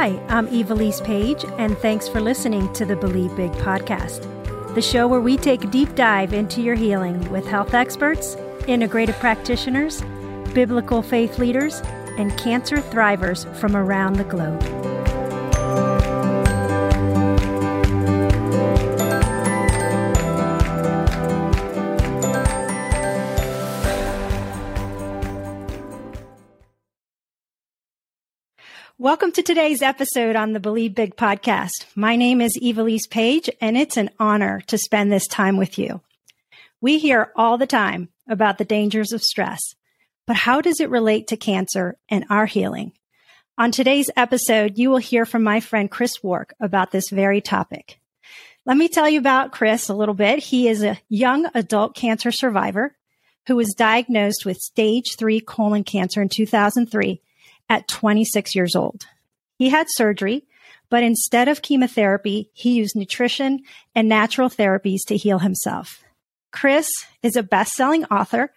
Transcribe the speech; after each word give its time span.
Hi, 0.00 0.16
I'm 0.28 0.46
Ivelisse 0.46 1.02
Page, 1.02 1.44
and 1.58 1.76
thanks 1.78 2.06
for 2.06 2.20
listening 2.20 2.72
to 2.74 2.84
the 2.84 2.94
Believe 2.94 3.34
Big 3.34 3.50
podcast, 3.54 4.22
the 4.76 4.80
show 4.80 5.08
where 5.08 5.20
we 5.20 5.36
take 5.36 5.64
a 5.64 5.66
deep 5.66 5.92
dive 5.96 6.32
into 6.32 6.62
your 6.62 6.76
healing 6.76 7.28
with 7.32 7.44
health 7.44 7.74
experts, 7.74 8.36
integrative 8.68 9.18
practitioners, 9.18 10.00
biblical 10.54 11.02
faith 11.02 11.40
leaders, 11.40 11.80
and 12.16 12.38
cancer 12.38 12.76
thrivers 12.76 13.52
from 13.56 13.74
around 13.74 14.12
the 14.12 14.22
globe. 14.22 14.62
Welcome 29.08 29.32
to 29.32 29.42
today's 29.42 29.80
episode 29.80 30.36
on 30.36 30.52
the 30.52 30.60
Believe 30.60 30.94
Big 30.94 31.16
podcast. 31.16 31.86
My 31.94 32.14
name 32.14 32.42
is 32.42 32.58
Ivelisse 32.62 33.08
Page, 33.08 33.48
and 33.58 33.74
it's 33.74 33.96
an 33.96 34.10
honor 34.20 34.60
to 34.66 34.76
spend 34.76 35.10
this 35.10 35.26
time 35.26 35.56
with 35.56 35.78
you. 35.78 36.02
We 36.82 36.98
hear 36.98 37.32
all 37.34 37.56
the 37.56 37.66
time 37.66 38.10
about 38.28 38.58
the 38.58 38.66
dangers 38.66 39.12
of 39.12 39.22
stress, 39.22 39.60
but 40.26 40.36
how 40.36 40.60
does 40.60 40.78
it 40.78 40.90
relate 40.90 41.28
to 41.28 41.38
cancer 41.38 41.96
and 42.10 42.26
our 42.28 42.44
healing? 42.44 42.92
On 43.56 43.70
today's 43.72 44.10
episode, 44.14 44.76
you 44.76 44.90
will 44.90 44.98
hear 44.98 45.24
from 45.24 45.42
my 45.42 45.60
friend 45.60 45.90
Chris 45.90 46.22
Wark 46.22 46.52
about 46.60 46.90
this 46.90 47.08
very 47.08 47.40
topic. 47.40 48.00
Let 48.66 48.76
me 48.76 48.88
tell 48.88 49.08
you 49.08 49.20
about 49.20 49.52
Chris 49.52 49.88
a 49.88 49.94
little 49.94 50.14
bit. 50.14 50.40
He 50.40 50.68
is 50.68 50.82
a 50.82 51.00
young 51.08 51.48
adult 51.54 51.96
cancer 51.96 52.30
survivor 52.30 52.94
who 53.46 53.56
was 53.56 53.72
diagnosed 53.74 54.44
with 54.44 54.58
stage 54.58 55.16
three 55.16 55.40
colon 55.40 55.82
cancer 55.82 56.20
in 56.20 56.28
2003 56.28 57.22
at 57.68 57.88
26 57.88 58.54
years 58.54 58.74
old. 58.74 59.06
He 59.58 59.68
had 59.68 59.86
surgery, 59.90 60.44
but 60.90 61.02
instead 61.02 61.48
of 61.48 61.62
chemotherapy, 61.62 62.50
he 62.54 62.74
used 62.74 62.96
nutrition 62.96 63.60
and 63.94 64.08
natural 64.08 64.48
therapies 64.48 65.00
to 65.08 65.16
heal 65.16 65.40
himself. 65.40 66.02
Chris 66.50 66.88
is 67.22 67.36
a 67.36 67.42
best 67.42 67.72
selling 67.72 68.04
author, 68.06 68.52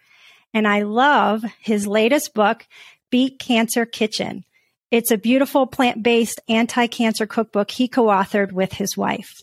and 0.54 0.66
I 0.66 0.82
love 0.82 1.44
his 1.60 1.86
latest 1.86 2.34
book, 2.34 2.66
Beat 3.10 3.38
Cancer 3.38 3.84
Kitchen. 3.84 4.44
It's 4.90 5.10
a 5.10 5.18
beautiful 5.18 5.66
plant 5.66 6.02
based 6.02 6.40
anti 6.48 6.86
cancer 6.86 7.26
cookbook 7.26 7.70
he 7.70 7.88
co 7.88 8.04
authored 8.04 8.52
with 8.52 8.74
his 8.74 8.96
wife. 8.96 9.42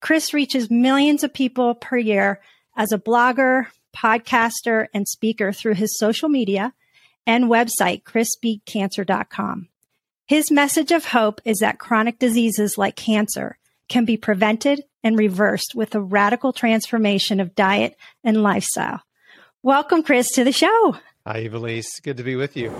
Chris 0.00 0.32
reaches 0.32 0.70
millions 0.70 1.22
of 1.22 1.34
people 1.34 1.74
per 1.74 1.96
year 1.96 2.40
as 2.76 2.92
a 2.92 2.98
blogger, 2.98 3.66
podcaster, 3.94 4.86
and 4.94 5.06
speaker 5.06 5.52
through 5.52 5.74
his 5.74 5.98
social 5.98 6.28
media 6.28 6.72
and 7.26 7.44
website, 7.44 8.02
chrisbeatcancer.com. 8.02 9.68
His 10.26 10.50
message 10.50 10.92
of 10.92 11.06
hope 11.06 11.40
is 11.44 11.58
that 11.58 11.78
chronic 11.78 12.18
diseases 12.18 12.78
like 12.78 12.96
cancer 12.96 13.58
can 13.88 14.04
be 14.04 14.16
prevented 14.16 14.84
and 15.02 15.18
reversed 15.18 15.74
with 15.74 15.94
a 15.94 16.00
radical 16.00 16.52
transformation 16.52 17.40
of 17.40 17.54
diet 17.54 17.96
and 18.22 18.42
lifestyle. 18.42 19.02
Welcome, 19.62 20.02
Chris, 20.02 20.30
to 20.32 20.44
the 20.44 20.52
show. 20.52 20.96
Hi, 21.26 21.46
Ivelisse. 21.48 22.02
Good 22.02 22.16
to 22.16 22.22
be 22.22 22.36
with 22.36 22.56
you. 22.56 22.72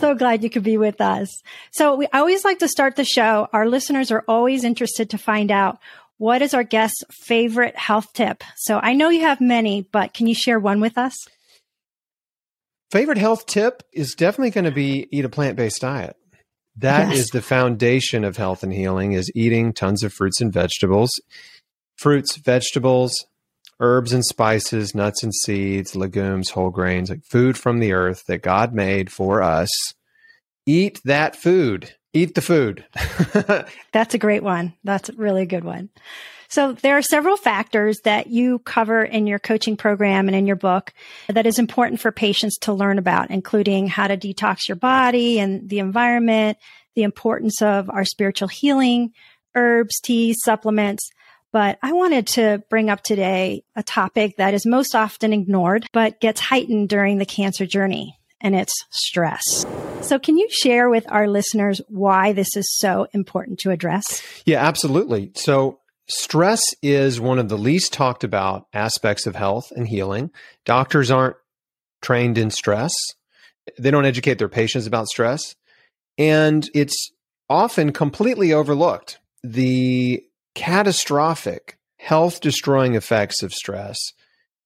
So 0.00 0.14
glad 0.14 0.44
you 0.44 0.50
could 0.50 0.62
be 0.62 0.76
with 0.76 1.00
us. 1.00 1.42
So 1.70 1.94
we 1.94 2.06
always 2.12 2.44
like 2.44 2.58
to 2.58 2.68
start 2.68 2.96
the 2.96 3.04
show. 3.04 3.48
Our 3.52 3.66
listeners 3.66 4.10
are 4.10 4.24
always 4.28 4.64
interested 4.64 5.10
to 5.10 5.18
find 5.18 5.50
out 5.50 5.78
what 6.18 6.42
is 6.42 6.54
our 6.54 6.64
guest's 6.64 7.04
favorite 7.10 7.76
health 7.76 8.12
tip. 8.12 8.44
So 8.56 8.78
I 8.82 8.94
know 8.94 9.08
you 9.08 9.22
have 9.22 9.40
many, 9.40 9.82
but 9.92 10.12
can 10.12 10.26
you 10.26 10.34
share 10.34 10.58
one 10.58 10.80
with 10.80 10.98
us? 10.98 11.14
Favorite 12.90 13.18
health 13.18 13.46
tip 13.46 13.82
is 13.92 14.14
definitely 14.14 14.50
going 14.50 14.64
to 14.64 14.70
be 14.70 15.08
eat 15.10 15.24
a 15.24 15.28
plant-based 15.28 15.80
diet. 15.80 16.16
That 16.76 17.08
yes. 17.08 17.18
is 17.18 17.26
the 17.28 17.42
foundation 17.42 18.24
of 18.24 18.36
health 18.36 18.62
and 18.62 18.72
healing 18.72 19.12
is 19.12 19.30
eating 19.34 19.72
tons 19.72 20.02
of 20.02 20.12
fruits 20.12 20.40
and 20.40 20.52
vegetables. 20.52 21.10
Fruits, 21.96 22.36
vegetables, 22.36 23.14
herbs 23.80 24.12
and 24.12 24.24
spices, 24.24 24.94
nuts 24.94 25.22
and 25.22 25.34
seeds, 25.34 25.96
legumes, 25.96 26.50
whole 26.50 26.70
grains, 26.70 27.10
like 27.10 27.24
food 27.24 27.56
from 27.56 27.78
the 27.78 27.92
earth 27.92 28.24
that 28.26 28.42
God 28.42 28.74
made 28.74 29.10
for 29.10 29.42
us. 29.42 29.70
Eat 30.66 31.00
that 31.04 31.34
food. 31.34 31.94
Eat 32.12 32.34
the 32.34 32.42
food. 32.42 32.84
That's 33.92 34.14
a 34.14 34.18
great 34.18 34.42
one. 34.42 34.74
That's 34.84 35.08
a 35.08 35.14
really 35.14 35.46
good 35.46 35.64
one. 35.64 35.90
So 36.48 36.72
there 36.72 36.96
are 36.96 37.02
several 37.02 37.36
factors 37.36 38.00
that 38.04 38.28
you 38.28 38.60
cover 38.60 39.02
in 39.04 39.26
your 39.26 39.38
coaching 39.38 39.76
program 39.76 40.28
and 40.28 40.36
in 40.36 40.46
your 40.46 40.56
book 40.56 40.92
that 41.28 41.46
is 41.46 41.58
important 41.58 42.00
for 42.00 42.12
patients 42.12 42.58
to 42.58 42.72
learn 42.72 42.98
about, 42.98 43.30
including 43.30 43.88
how 43.88 44.06
to 44.06 44.16
detox 44.16 44.68
your 44.68 44.76
body 44.76 45.38
and 45.38 45.68
the 45.68 45.78
environment, 45.78 46.58
the 46.94 47.02
importance 47.02 47.62
of 47.62 47.90
our 47.90 48.04
spiritual 48.04 48.48
healing, 48.48 49.12
herbs, 49.54 50.00
teas, 50.00 50.36
supplements. 50.44 51.10
But 51.52 51.78
I 51.82 51.92
wanted 51.92 52.26
to 52.28 52.62
bring 52.68 52.90
up 52.90 53.02
today 53.02 53.64
a 53.74 53.82
topic 53.82 54.36
that 54.36 54.54
is 54.54 54.66
most 54.66 54.94
often 54.94 55.32
ignored, 55.32 55.86
but 55.92 56.20
gets 56.20 56.40
heightened 56.40 56.88
during 56.88 57.18
the 57.18 57.24
cancer 57.24 57.64
journey, 57.64 58.18
and 58.40 58.54
it's 58.54 58.74
stress. 58.90 59.64
So, 60.02 60.18
can 60.18 60.36
you 60.36 60.48
share 60.50 60.90
with 60.90 61.10
our 61.10 61.26
listeners 61.26 61.80
why 61.88 62.32
this 62.32 62.54
is 62.56 62.76
so 62.78 63.06
important 63.14 63.58
to 63.60 63.70
address? 63.70 64.22
Yeah, 64.44 64.62
absolutely. 64.66 65.32
So, 65.34 65.78
Stress 66.08 66.62
is 66.82 67.20
one 67.20 67.38
of 67.38 67.48
the 67.48 67.58
least 67.58 67.92
talked 67.92 68.22
about 68.22 68.66
aspects 68.72 69.26
of 69.26 69.34
health 69.34 69.72
and 69.74 69.88
healing. 69.88 70.30
Doctors 70.64 71.10
aren't 71.10 71.36
trained 72.00 72.38
in 72.38 72.50
stress. 72.50 72.94
They 73.78 73.90
don't 73.90 74.04
educate 74.04 74.38
their 74.38 74.48
patients 74.48 74.86
about 74.86 75.08
stress. 75.08 75.56
And 76.16 76.68
it's 76.74 77.10
often 77.50 77.92
completely 77.92 78.52
overlooked. 78.52 79.18
The 79.42 80.22
catastrophic 80.54 81.78
health 81.98 82.40
destroying 82.40 82.94
effects 82.94 83.42
of 83.42 83.52
stress 83.52 83.98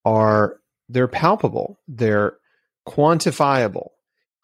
are 0.04 0.58
they're 0.88 1.08
palpable, 1.08 1.78
they're 1.88 2.36
quantifiable. 2.86 3.88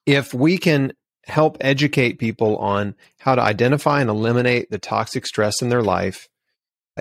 If 0.07 0.33
we 0.33 0.57
can 0.57 0.93
help 1.25 1.59
educate 1.61 2.19
people 2.19 2.57
on 2.59 2.95
how 3.19 3.34
to 3.34 3.43
identify 3.43 4.01
and 4.01 4.09
eliminate 4.09 4.71
the 4.71 4.78
toxic 4.78 5.27
stress 5.27 5.61
in 5.61 5.69
their 5.69 5.83
life, 5.83 6.28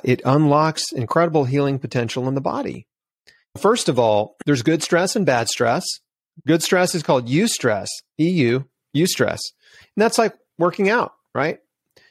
it 0.03 0.21
unlocks 0.25 0.91
incredible 0.91 1.45
healing 1.45 1.79
potential 1.79 2.27
in 2.27 2.35
the 2.35 2.41
body. 2.41 2.87
First 3.57 3.87
of 3.87 3.97
all, 3.97 4.35
there's 4.45 4.63
good 4.63 4.83
stress 4.83 5.15
and 5.15 5.25
bad 5.25 5.47
stress. 5.47 5.85
Good 6.45 6.61
stress 6.61 6.93
is 6.93 7.03
called 7.03 7.27
eustress, 7.27 7.87
EU, 8.17 8.63
eustress. 8.95 9.39
And 9.95 10.01
that's 10.01 10.17
like 10.17 10.35
working 10.57 10.89
out, 10.89 11.13
right? 11.33 11.59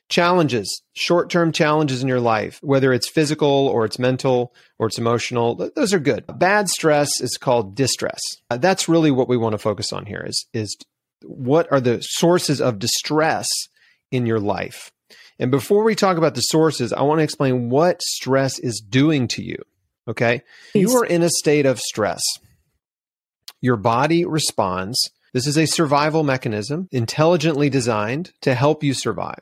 Challenges, 0.08 0.82
short 0.94 1.30
term 1.30 1.52
challenges 1.52 2.02
in 2.02 2.08
your 2.08 2.20
life, 2.20 2.58
whether 2.62 2.92
it's 2.92 3.08
physical 3.08 3.48
or 3.48 3.84
it's 3.84 3.98
mental 3.98 4.54
or 4.78 4.86
it's 4.86 4.98
emotional, 4.98 5.54
those 5.74 5.92
are 5.92 5.98
good. 5.98 6.24
Bad 6.38 6.68
stress 6.68 7.20
is 7.20 7.36
called 7.36 7.74
distress. 7.74 8.20
Uh, 8.50 8.56
that's 8.58 8.88
really 8.88 9.10
what 9.10 9.28
we 9.28 9.36
want 9.36 9.52
to 9.52 9.58
focus 9.58 9.92
on 9.92 10.06
here 10.06 10.24
is, 10.26 10.46
is 10.52 10.76
what 11.22 11.70
are 11.72 11.80
the 11.80 12.00
sources 12.02 12.60
of 12.60 12.78
distress 12.78 13.48
in 14.10 14.26
your 14.26 14.40
life? 14.40 14.92
And 15.38 15.50
before 15.50 15.82
we 15.82 15.94
talk 15.94 16.16
about 16.16 16.34
the 16.34 16.40
sources, 16.40 16.92
I 16.92 17.02
want 17.02 17.18
to 17.18 17.24
explain 17.24 17.70
what 17.70 18.02
stress 18.02 18.58
is 18.58 18.80
doing 18.80 19.28
to 19.28 19.42
you. 19.42 19.56
Okay. 20.06 20.42
You 20.74 20.96
are 20.96 21.04
in 21.04 21.22
a 21.22 21.30
state 21.30 21.66
of 21.66 21.80
stress. 21.80 22.22
Your 23.60 23.76
body 23.76 24.24
responds. 24.24 25.10
This 25.32 25.46
is 25.46 25.56
a 25.56 25.66
survival 25.66 26.22
mechanism 26.22 26.88
intelligently 26.92 27.70
designed 27.70 28.32
to 28.42 28.54
help 28.54 28.84
you 28.84 28.94
survive. 28.94 29.40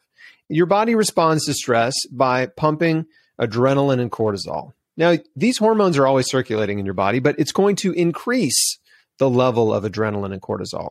Your 0.48 0.66
body 0.66 0.94
responds 0.94 1.46
to 1.46 1.54
stress 1.54 1.94
by 2.10 2.46
pumping 2.46 3.06
adrenaline 3.40 4.00
and 4.00 4.10
cortisol. 4.10 4.72
Now, 4.96 5.16
these 5.34 5.58
hormones 5.58 5.98
are 5.98 6.06
always 6.06 6.30
circulating 6.30 6.78
in 6.78 6.84
your 6.84 6.94
body, 6.94 7.18
but 7.18 7.36
it's 7.38 7.52
going 7.52 7.76
to 7.76 7.92
increase 7.92 8.78
the 9.18 9.28
level 9.28 9.72
of 9.72 9.84
adrenaline 9.84 10.32
and 10.32 10.42
cortisol. 10.42 10.90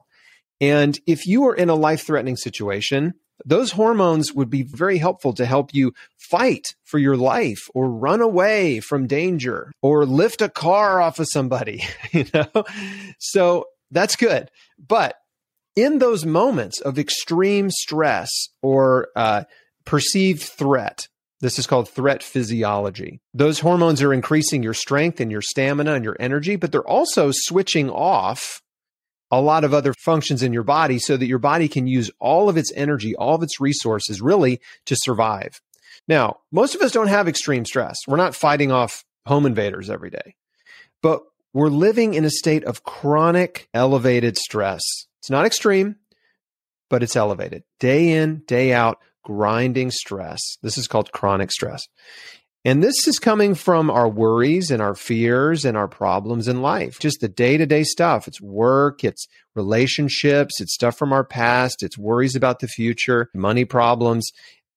And 0.59 0.99
if 1.07 1.25
you 1.25 1.47
are 1.47 1.55
in 1.55 1.69
a 1.69 1.75
life 1.75 2.05
threatening 2.05 2.37
situation, 2.37 3.13
those 3.45 3.71
hormones 3.71 4.33
would 4.33 4.49
be 4.49 4.63
very 4.63 4.97
helpful 4.97 5.33
to 5.33 5.45
help 5.45 5.73
you 5.73 5.93
fight 6.17 6.75
for 6.83 6.99
your 6.99 7.17
life 7.17 7.69
or 7.73 7.89
run 7.89 8.21
away 8.21 8.79
from 8.79 9.07
danger 9.07 9.71
or 9.81 10.05
lift 10.05 10.41
a 10.41 10.49
car 10.49 11.01
off 11.01 11.19
of 11.19 11.27
somebody, 11.31 11.83
you 12.11 12.25
know? 12.33 12.63
So 13.19 13.65
that's 13.91 14.15
good. 14.15 14.49
But 14.79 15.15
in 15.75 15.99
those 15.99 16.25
moments 16.25 16.81
of 16.81 16.99
extreme 16.99 17.69
stress 17.69 18.29
or 18.61 19.07
uh, 19.15 19.43
perceived 19.85 20.41
threat, 20.41 21.07
this 21.39 21.57
is 21.57 21.65
called 21.65 21.89
threat 21.89 22.21
physiology. 22.21 23.19
Those 23.33 23.59
hormones 23.59 24.01
are 24.01 24.13
increasing 24.13 24.61
your 24.61 24.75
strength 24.75 25.19
and 25.19 25.31
your 25.31 25.41
stamina 25.41 25.93
and 25.93 26.05
your 26.05 26.15
energy, 26.19 26.55
but 26.55 26.71
they're 26.71 26.87
also 26.87 27.31
switching 27.33 27.89
off 27.89 28.60
a 29.31 29.41
lot 29.41 29.63
of 29.63 29.73
other 29.73 29.93
functions 29.93 30.43
in 30.43 30.53
your 30.53 30.63
body 30.63 30.99
so 30.99 31.15
that 31.17 31.27
your 31.27 31.39
body 31.39 31.67
can 31.67 31.87
use 31.87 32.11
all 32.19 32.49
of 32.49 32.57
its 32.57 32.71
energy, 32.75 33.15
all 33.15 33.35
of 33.35 33.43
its 33.43 33.59
resources 33.59 34.21
really 34.21 34.59
to 34.85 34.95
survive. 34.95 35.61
Now, 36.07 36.39
most 36.51 36.75
of 36.75 36.81
us 36.81 36.91
don't 36.91 37.07
have 37.07 37.27
extreme 37.27 37.65
stress. 37.65 37.97
We're 38.07 38.17
not 38.17 38.35
fighting 38.35 38.71
off 38.71 39.03
home 39.25 39.45
invaders 39.45 39.89
every 39.89 40.09
day, 40.09 40.35
but 41.01 41.21
we're 41.53 41.69
living 41.69 42.13
in 42.13 42.25
a 42.25 42.29
state 42.29 42.63
of 42.63 42.83
chronic 42.83 43.69
elevated 43.73 44.37
stress. 44.37 44.81
It's 45.19 45.29
not 45.29 45.45
extreme, 45.45 45.97
but 46.89 47.03
it's 47.03 47.15
elevated 47.15 47.63
day 47.79 48.09
in, 48.11 48.43
day 48.47 48.73
out, 48.73 48.99
grinding 49.23 49.91
stress. 49.91 50.39
This 50.61 50.77
is 50.77 50.87
called 50.87 51.11
chronic 51.11 51.51
stress. 51.51 51.83
And 52.63 52.83
this 52.83 53.07
is 53.07 53.17
coming 53.17 53.55
from 53.55 53.89
our 53.89 54.07
worries 54.07 54.69
and 54.69 54.81
our 54.81 54.93
fears 54.93 55.65
and 55.65 55.75
our 55.75 55.87
problems 55.87 56.47
in 56.47 56.61
life, 56.61 56.99
just 56.99 57.19
the 57.19 57.27
day 57.27 57.57
to 57.57 57.65
day 57.65 57.83
stuff. 57.83 58.27
It's 58.27 58.39
work, 58.39 59.03
it's 59.03 59.27
relationships, 59.55 60.61
it's 60.61 60.73
stuff 60.73 60.95
from 60.95 61.11
our 61.11 61.23
past, 61.23 61.81
it's 61.81 61.97
worries 61.97 62.35
about 62.35 62.59
the 62.59 62.67
future, 62.67 63.29
money 63.33 63.65
problems. 63.65 64.29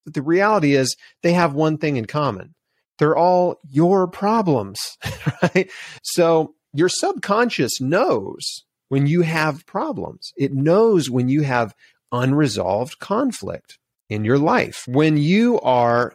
But 0.04 0.14
the 0.14 0.22
reality 0.22 0.74
is, 0.74 0.96
they 1.22 1.34
have 1.34 1.54
one 1.54 1.76
thing 1.76 1.96
in 1.96 2.06
common 2.06 2.54
they're 2.98 3.16
all 3.16 3.58
your 3.68 4.06
problems, 4.06 4.78
right? 5.42 5.70
So 6.02 6.54
your 6.72 6.88
subconscious 6.88 7.80
knows 7.80 8.64
when 8.88 9.06
you 9.06 9.22
have 9.22 9.66
problems, 9.66 10.32
it 10.36 10.52
knows 10.52 11.10
when 11.10 11.28
you 11.28 11.42
have 11.42 11.74
unresolved 12.12 12.98
conflict 13.00 13.78
in 14.08 14.24
your 14.24 14.38
life. 14.38 14.84
When 14.86 15.16
you 15.16 15.60
are 15.60 16.14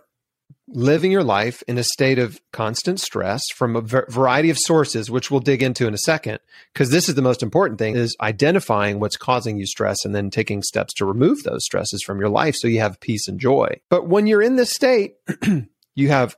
living 0.72 1.12
your 1.12 1.24
life 1.24 1.64
in 1.68 1.78
a 1.78 1.84
state 1.84 2.20
of 2.20 2.40
constant 2.52 3.00
stress 3.00 3.42
from 3.56 3.76
a 3.76 3.82
variety 3.82 4.50
of 4.50 4.58
sources 4.58 5.10
which 5.10 5.32
we'll 5.32 5.40
dig 5.40 5.64
into 5.64 5.88
in 5.88 5.94
a 5.94 6.00
second 6.00 6.40
because 6.74 6.92
this 6.92 7.10
is 7.10 7.16
the 7.16 7.22
most 7.22 7.42
important 7.42 7.80
thing 7.80 7.96
is 7.96 8.16
identifying 8.22 9.00
what's 9.00 9.18
causing 9.18 9.58
you 9.58 9.66
stress 9.66 10.06
and 10.06 10.14
then 10.14 10.30
taking 10.30 10.62
steps 10.62 10.94
to 10.94 11.06
remove 11.06 11.42
those 11.44 11.64
stresses 11.64 12.04
from 12.04 12.20
your 12.20 12.30
life 12.30 12.56
so 12.56 12.68
you 12.68 12.80
have 12.80 13.00
peace 13.00 13.28
and 13.28 13.40
joy. 13.40 13.80
But 13.90 14.08
when 14.08 14.28
you're 14.28 14.42
in 14.42 14.56
this 14.56 14.72
state 14.72 15.16
you 15.96 16.10
have 16.10 16.36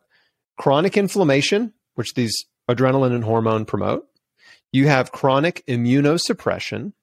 chronic 0.57 0.95
inflammation 0.95 1.73
which 1.95 2.13
these 2.13 2.45
adrenaline 2.69 3.13
and 3.13 3.23
hormone 3.23 3.65
promote. 3.65 4.07
You 4.71 4.87
have 4.87 5.11
chronic 5.11 5.63
immunosuppression. 5.67 6.93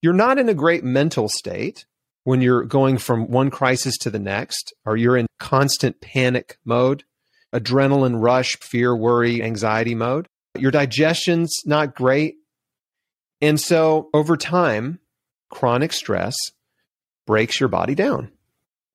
You're 0.00 0.12
not 0.12 0.38
in 0.38 0.48
a 0.48 0.54
great 0.54 0.84
mental 0.84 1.28
state 1.28 1.86
when 2.26 2.40
you're 2.40 2.64
going 2.64 2.98
from 2.98 3.28
one 3.28 3.50
crisis 3.50 3.96
to 3.96 4.10
the 4.10 4.18
next, 4.18 4.74
or 4.84 4.96
you're 4.96 5.16
in 5.16 5.28
constant 5.38 6.00
panic 6.00 6.58
mode, 6.64 7.04
adrenaline 7.54 8.20
rush, 8.20 8.56
fear, 8.56 8.96
worry, 8.96 9.40
anxiety 9.40 9.94
mode. 9.94 10.26
Your 10.58 10.72
digestion's 10.72 11.54
not 11.64 11.94
great. 11.94 12.34
And 13.40 13.60
so 13.60 14.10
over 14.12 14.36
time, 14.36 14.98
chronic 15.50 15.92
stress 15.92 16.34
breaks 17.28 17.60
your 17.60 17.68
body 17.68 17.94
down. 17.94 18.32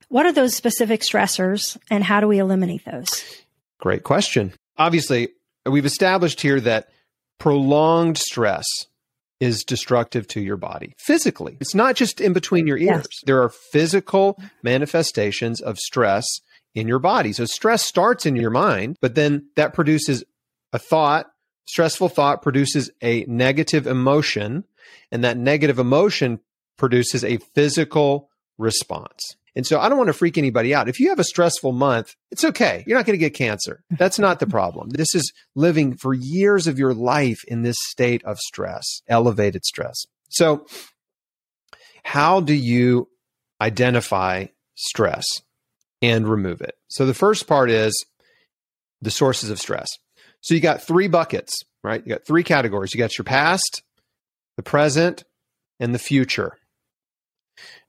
What 0.09 0.25
are 0.25 0.33
those 0.33 0.53
specific 0.53 0.99
stressors 0.99 1.77
and 1.89 2.03
how 2.03 2.19
do 2.19 2.27
we 2.27 2.39
eliminate 2.39 2.83
those? 2.83 3.23
Great 3.79 4.03
question. 4.03 4.51
Obviously, 4.77 5.29
we've 5.65 5.85
established 5.85 6.41
here 6.41 6.59
that 6.59 6.89
prolonged 7.39 8.17
stress 8.17 8.65
is 9.41 9.63
destructive 9.65 10.27
to 10.27 10.39
your 10.39 10.55
body 10.55 10.93
physically. 10.99 11.57
It's 11.59 11.75
not 11.75 11.95
just 11.95 12.21
in 12.21 12.31
between 12.31 12.67
your 12.67 12.77
ears. 12.77 13.07
Yes. 13.09 13.21
There 13.25 13.41
are 13.41 13.49
physical 13.49 14.39
manifestations 14.61 15.59
of 15.59 15.79
stress 15.79 16.25
in 16.75 16.87
your 16.87 16.99
body. 16.99 17.33
So 17.33 17.45
stress 17.45 17.83
starts 17.83 18.25
in 18.25 18.35
your 18.35 18.51
mind, 18.51 18.97
but 19.01 19.15
then 19.15 19.47
that 19.55 19.73
produces 19.73 20.23
a 20.71 20.79
thought. 20.79 21.25
Stressful 21.67 22.09
thought 22.09 22.41
produces 22.41 22.91
a 23.01 23.25
negative 23.27 23.87
emotion, 23.87 24.63
and 25.11 25.23
that 25.23 25.37
negative 25.37 25.79
emotion 25.79 26.39
produces 26.77 27.23
a 27.23 27.37
physical 27.37 28.29
response. 28.57 29.35
And 29.55 29.67
so 29.67 29.79
I 29.79 29.89
don't 29.89 29.97
want 29.97 30.07
to 30.07 30.13
freak 30.13 30.37
anybody 30.37 30.73
out. 30.73 30.87
If 30.87 30.99
you 30.99 31.09
have 31.09 31.19
a 31.19 31.25
stressful 31.25 31.73
month, 31.73 32.15
it's 32.31 32.45
okay. 32.45 32.83
You're 32.87 32.97
not 32.97 33.05
going 33.05 33.19
to 33.19 33.23
get 33.23 33.33
cancer. 33.33 33.83
That's 33.91 34.19
not 34.19 34.39
the 34.39 34.47
problem. 34.47 34.89
This 35.01 35.15
is 35.15 35.33
living 35.55 35.97
for 35.97 36.13
years 36.13 36.67
of 36.67 36.77
your 36.77 36.93
life 36.93 37.39
in 37.47 37.63
this 37.63 37.77
state 37.87 38.23
of 38.23 38.37
stress, 38.37 39.01
elevated 39.07 39.65
stress. 39.65 40.05
So, 40.29 40.67
how 42.03 42.39
do 42.39 42.53
you 42.53 43.09
identify 43.59 44.47
stress 44.75 45.25
and 46.01 46.27
remove 46.27 46.61
it? 46.61 46.75
So, 46.87 47.07
the 47.07 47.15
first 47.15 47.47
part 47.47 47.71
is 47.71 47.93
the 49.01 49.11
sources 49.11 49.49
of 49.49 49.59
stress. 49.59 49.87
So, 50.41 50.53
you 50.53 50.61
got 50.61 50.83
three 50.83 51.07
buckets, 51.07 51.51
right? 51.83 52.03
You 52.05 52.13
got 52.13 52.27
three 52.27 52.43
categories. 52.43 52.93
You 52.93 52.99
got 52.99 53.17
your 53.17 53.25
past, 53.25 53.81
the 54.55 54.63
present, 54.63 55.23
and 55.79 55.95
the 55.95 55.99
future 55.99 56.57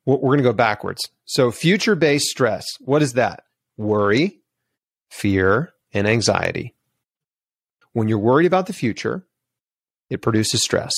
we're 0.04 0.19
going 0.19 0.38
to 0.38 0.44
go 0.44 0.52
backwards. 0.52 1.00
So, 1.25 1.50
future 1.50 1.94
based 1.94 2.26
stress, 2.26 2.64
what 2.81 3.02
is 3.02 3.14
that? 3.14 3.44
Worry, 3.76 4.40
fear, 5.10 5.72
and 5.93 6.06
anxiety. 6.06 6.75
When 7.93 8.08
you're 8.08 8.19
worried 8.19 8.46
about 8.46 8.66
the 8.66 8.72
future, 8.72 9.26
it 10.10 10.22
produces 10.22 10.62
stress. 10.62 10.93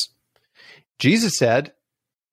Jesus 0.99 1.37
said, 1.37 1.73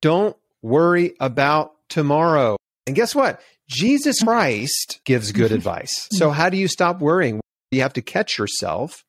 Don't 0.00 0.36
worry 0.62 1.14
about 1.20 1.72
tomorrow. 1.88 2.56
And 2.86 2.96
guess 2.96 3.14
what? 3.14 3.40
Jesus 3.68 4.22
Christ 4.22 5.00
gives 5.04 5.32
good 5.32 5.46
mm-hmm. 5.46 5.54
advice. 5.54 6.06
Mm-hmm. 6.06 6.16
So, 6.16 6.30
how 6.30 6.48
do 6.48 6.56
you 6.56 6.68
stop 6.68 7.00
worrying? 7.00 7.40
You 7.70 7.82
have 7.82 7.94
to 7.94 8.02
catch 8.02 8.38
yourself. 8.38 9.04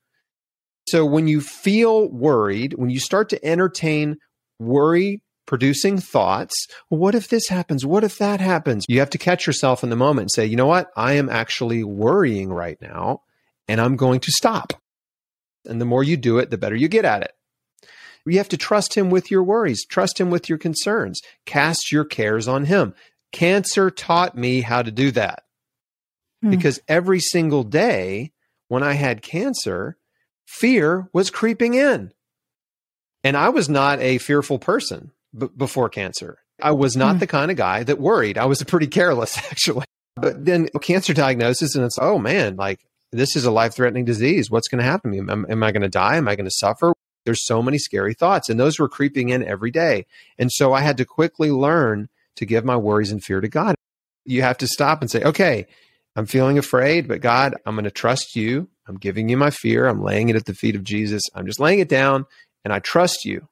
So, 0.88 1.06
when 1.06 1.28
you 1.28 1.42
feel 1.42 2.10
worried, 2.10 2.74
when 2.74 2.90
you 2.90 3.00
start 3.00 3.30
to 3.30 3.46
entertain 3.46 4.18
worry 4.60 5.22
producing 5.46 6.00
thoughts. 6.00 6.68
what 6.90 7.16
if 7.16 7.28
this 7.28 7.48
happens? 7.48 7.86
What 7.86 8.04
if 8.04 8.18
that 8.18 8.40
happens? 8.40 8.86
You 8.88 9.00
have 9.00 9.10
to 9.12 9.18
catch 9.18 9.46
yourself 9.46 9.84
in 9.84 9.90
the 9.90 9.96
moment 9.96 10.24
and 10.24 10.32
say, 10.32 10.46
you 10.46 10.56
know 10.56 10.68
what? 10.68 10.90
I 10.96 11.14
am 11.14 11.30
actually 11.30 11.84
worrying 11.84 12.52
right 12.52 12.78
now 12.82 13.22
and 13.68 13.82
I'm 13.82 13.96
going 13.96 14.20
to 14.22 14.32
stop. 14.32 14.74
And 15.66 15.80
the 15.80 15.86
more 15.86 16.04
you 16.04 16.18
do 16.18 16.38
it, 16.40 16.50
the 16.50 16.58
better 16.58 16.76
you 16.76 16.88
get 16.88 17.06
at 17.06 17.24
it. 17.24 17.34
You 18.26 18.38
have 18.38 18.50
to 18.50 18.58
trust 18.58 18.96
him 18.96 19.10
with 19.10 19.30
your 19.30 19.44
worries, 19.44 19.86
trust 19.86 20.20
him 20.20 20.30
with 20.30 20.48
your 20.48 20.58
concerns, 20.58 21.22
cast 21.46 21.92
your 21.92 22.06
cares 22.06 22.48
on 22.48 22.66
him. 22.66 22.94
Cancer 23.34 23.90
taught 23.90 24.38
me 24.38 24.62
how 24.62 24.82
to 24.82 24.92
do 24.92 25.12
that 25.12 25.44
hmm. 26.42 26.52
because 26.52 26.80
every 26.88 27.20
single 27.20 27.64
day 27.64 28.32
when 28.70 28.82
I 28.82 28.94
had 28.94 29.22
cancer, 29.22 29.98
fear 30.46 31.10
was 31.12 31.30
creeping 31.30 31.74
in. 31.74 32.14
And 33.26 33.36
I 33.36 33.50
was 33.50 33.68
not 33.70 34.00
a 34.00 34.18
fearful 34.18 34.60
person 34.60 35.12
b- 35.38 35.50
before 35.56 35.90
cancer. 35.90 36.38
I 36.62 36.72
was 36.72 36.96
not 36.96 37.18
mm. 37.18 37.20
the 37.20 37.28
kind 37.28 37.52
of 37.52 37.58
guy 37.58 37.84
that 37.84 38.00
worried. 38.00 38.38
I 38.38 38.46
was 38.46 38.64
pretty 38.68 38.88
careless, 38.88 39.38
actually. 39.38 39.86
But 40.16 40.46
then 40.46 40.70
cancer 40.82 41.14
diagnosis, 41.14 41.76
and 41.76 41.84
it's, 41.84 41.98
oh 42.00 42.20
man, 42.20 42.56
like 42.56 42.86
this 43.12 43.36
is 43.36 43.46
a 43.46 43.52
life 43.52 43.74
threatening 43.74 44.06
disease. 44.06 44.50
What's 44.50 44.68
going 44.68 44.80
to 44.80 44.86
happen 44.90 45.12
to 45.12 45.22
me? 45.22 45.32
Am, 45.32 45.46
am 45.50 45.64
I 45.64 45.72
going 45.72 45.82
to 45.82 45.90
die? 45.90 46.18
Am 46.18 46.28
I 46.28 46.36
going 46.36 46.46
to 46.46 46.56
suffer? 46.56 46.94
There's 47.26 47.46
so 47.46 47.64
many 47.64 47.78
scary 47.78 48.14
thoughts, 48.14 48.50
and 48.50 48.60
those 48.60 48.80
were 48.80 48.90
creeping 48.90 49.30
in 49.30 49.44
every 49.44 49.72
day. 49.72 50.06
And 50.38 50.52
so 50.52 50.74
I 50.74 50.82
had 50.82 50.98
to 50.98 51.06
quickly 51.06 51.52
learn 51.52 52.10
to 52.36 52.46
give 52.46 52.66
my 52.66 52.76
worries 52.76 53.12
and 53.12 53.24
fear 53.24 53.40
to 53.42 53.48
God. 53.48 53.76
You 54.26 54.42
have 54.42 54.58
to 54.60 54.68
stop 54.68 55.02
and 55.02 55.10
say, 55.10 55.24
okay, 55.24 55.68
I'm 56.16 56.26
feeling 56.26 56.58
afraid, 56.58 57.08
but 57.08 57.22
God, 57.22 57.56
I'm 57.66 57.76
going 57.76 57.86
to 57.86 57.92
trust 57.92 58.36
you. 58.36 58.68
I'm 58.88 58.98
giving 58.98 59.30
you 59.30 59.38
my 59.38 59.50
fear. 59.50 59.88
I'm 59.88 60.04
laying 60.04 60.30
it 60.30 60.36
at 60.36 60.46
the 60.46 60.54
feet 60.54 60.76
of 60.76 60.84
Jesus. 60.84 61.24
I'm 61.34 61.46
just 61.46 61.60
laying 61.60 61.80
it 61.80 61.90
down, 61.90 62.26
and 62.64 62.74
I 62.74 62.80
trust 62.80 63.26
you 63.26 63.48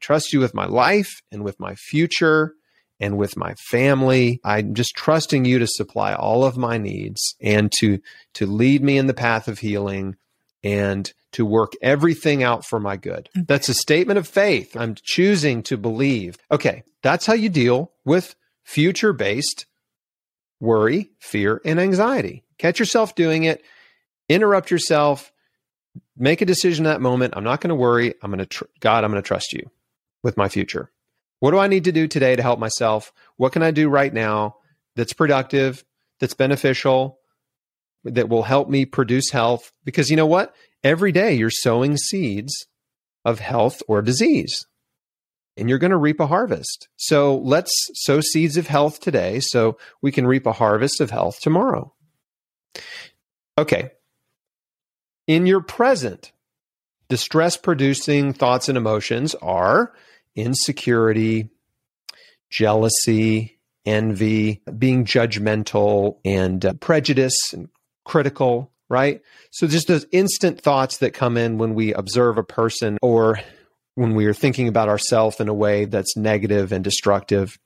trust 0.00 0.32
you 0.32 0.40
with 0.40 0.54
my 0.54 0.66
life 0.66 1.22
and 1.30 1.44
with 1.44 1.58
my 1.60 1.74
future 1.74 2.54
and 3.00 3.16
with 3.16 3.36
my 3.36 3.54
family. 3.54 4.40
I'm 4.44 4.74
just 4.74 4.94
trusting 4.94 5.44
you 5.44 5.58
to 5.58 5.66
supply 5.66 6.14
all 6.14 6.44
of 6.44 6.56
my 6.56 6.78
needs 6.78 7.34
and 7.40 7.72
to 7.80 7.98
to 8.34 8.46
lead 8.46 8.82
me 8.82 8.98
in 8.98 9.06
the 9.06 9.14
path 9.14 9.48
of 9.48 9.58
healing 9.58 10.16
and 10.62 11.12
to 11.32 11.46
work 11.46 11.72
everything 11.80 12.42
out 12.42 12.66
for 12.66 12.78
my 12.78 12.96
good. 12.96 13.30
Okay. 13.36 13.44
That's 13.46 13.68
a 13.68 13.74
statement 13.74 14.18
of 14.18 14.28
faith. 14.28 14.76
I'm 14.76 14.94
choosing 15.02 15.62
to 15.64 15.76
believe. 15.76 16.36
Okay, 16.50 16.82
that's 17.02 17.24
how 17.26 17.34
you 17.34 17.48
deal 17.48 17.92
with 18.04 18.34
future-based 18.64 19.66
worry, 20.60 21.10
fear, 21.18 21.60
and 21.64 21.80
anxiety. 21.80 22.44
Catch 22.58 22.78
yourself 22.78 23.14
doing 23.14 23.44
it, 23.44 23.64
interrupt 24.28 24.70
yourself, 24.70 25.32
make 26.16 26.42
a 26.42 26.44
decision 26.46 26.84
that 26.84 27.00
moment. 27.00 27.34
I'm 27.36 27.44
not 27.44 27.62
going 27.62 27.70
to 27.70 27.74
worry. 27.74 28.14
I'm 28.22 28.30
going 28.30 28.40
to 28.40 28.46
tr- 28.46 28.64
God, 28.80 29.02
I'm 29.02 29.10
going 29.10 29.22
to 29.22 29.26
trust 29.26 29.54
you 29.54 29.70
with 30.22 30.36
my 30.36 30.48
future? 30.48 30.90
What 31.40 31.52
do 31.52 31.58
I 31.58 31.68
need 31.68 31.84
to 31.84 31.92
do 31.92 32.06
today 32.06 32.36
to 32.36 32.42
help 32.42 32.58
myself? 32.58 33.12
What 33.36 33.52
can 33.52 33.62
I 33.62 33.70
do 33.70 33.88
right 33.88 34.12
now 34.12 34.56
that's 34.96 35.12
productive, 35.12 35.84
that's 36.18 36.34
beneficial, 36.34 37.18
that 38.04 38.28
will 38.28 38.42
help 38.42 38.68
me 38.68 38.84
produce 38.84 39.30
health? 39.30 39.72
Because 39.84 40.10
you 40.10 40.16
know 40.16 40.26
what? 40.26 40.54
Every 40.84 41.12
day 41.12 41.34
you're 41.34 41.50
sowing 41.50 41.96
seeds 41.96 42.66
of 43.24 43.38
health 43.38 43.82
or 43.88 44.02
disease, 44.02 44.66
and 45.56 45.68
you're 45.68 45.78
going 45.78 45.90
to 45.90 45.96
reap 45.96 46.20
a 46.20 46.26
harvest. 46.26 46.88
So 46.96 47.36
let's 47.38 47.72
sow 47.94 48.20
seeds 48.20 48.56
of 48.56 48.66
health 48.66 49.00
today 49.00 49.40
so 49.40 49.78
we 50.00 50.12
can 50.12 50.26
reap 50.26 50.46
a 50.46 50.52
harvest 50.52 51.00
of 51.00 51.10
health 51.10 51.40
tomorrow. 51.40 51.92
Okay. 53.58 53.90
In 55.26 55.46
your 55.46 55.60
present, 55.60 56.32
the 57.08 57.16
stress 57.16 57.56
producing 57.56 58.32
thoughts 58.32 58.68
and 58.68 58.78
emotions 58.78 59.34
are 59.36 59.92
insecurity, 60.34 61.50
jealousy, 62.50 63.58
envy, 63.84 64.62
being 64.78 65.04
judgmental, 65.04 66.18
and 66.24 66.64
uh, 66.64 66.72
prejudice 66.74 67.36
and 67.52 67.68
critical, 68.04 68.72
right? 68.88 69.22
So 69.50 69.66
just 69.66 69.88
those 69.88 70.06
instant 70.12 70.60
thoughts 70.60 70.98
that 70.98 71.14
come 71.14 71.36
in 71.36 71.58
when 71.58 71.74
we 71.74 71.92
observe 71.94 72.38
a 72.38 72.44
person 72.44 72.98
or 73.02 73.40
when 73.94 74.14
we 74.14 74.26
are 74.26 74.34
thinking 74.34 74.68
about 74.68 74.88
ourselves 74.88 75.40
in 75.40 75.48
a 75.48 75.54
way 75.54 75.84
that's 75.84 76.16
negative 76.16 76.72
and 76.72 76.84
destructive. 76.84 77.58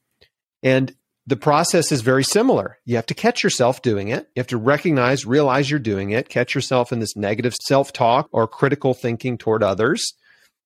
And 0.63 0.95
the 1.27 1.37
process 1.37 1.91
is 1.91 2.03
very 2.03 2.25
similar. 2.25 2.79
You 2.85 2.97
have 2.97 3.07
to 3.07 3.15
catch 3.15 3.43
yourself 3.43 3.81
doing 3.83 4.09
it. 4.09 4.29
You 4.35 4.41
have 4.41 4.47
to 4.49 4.59
recognize, 4.59 5.25
realize 5.25 5.71
you're 5.71 5.81
doing 5.81 6.11
it, 6.11 6.29
catch 6.29 6.55
yourself 6.55 6.93
in 6.93 7.01
this 7.01 7.17
negative 7.17 7.55
self 7.63 7.93
talk 7.93 8.29
or 8.33 8.47
critical 8.47 8.93
thinking 8.93 9.39
toward 9.39 9.63
others 9.63 10.05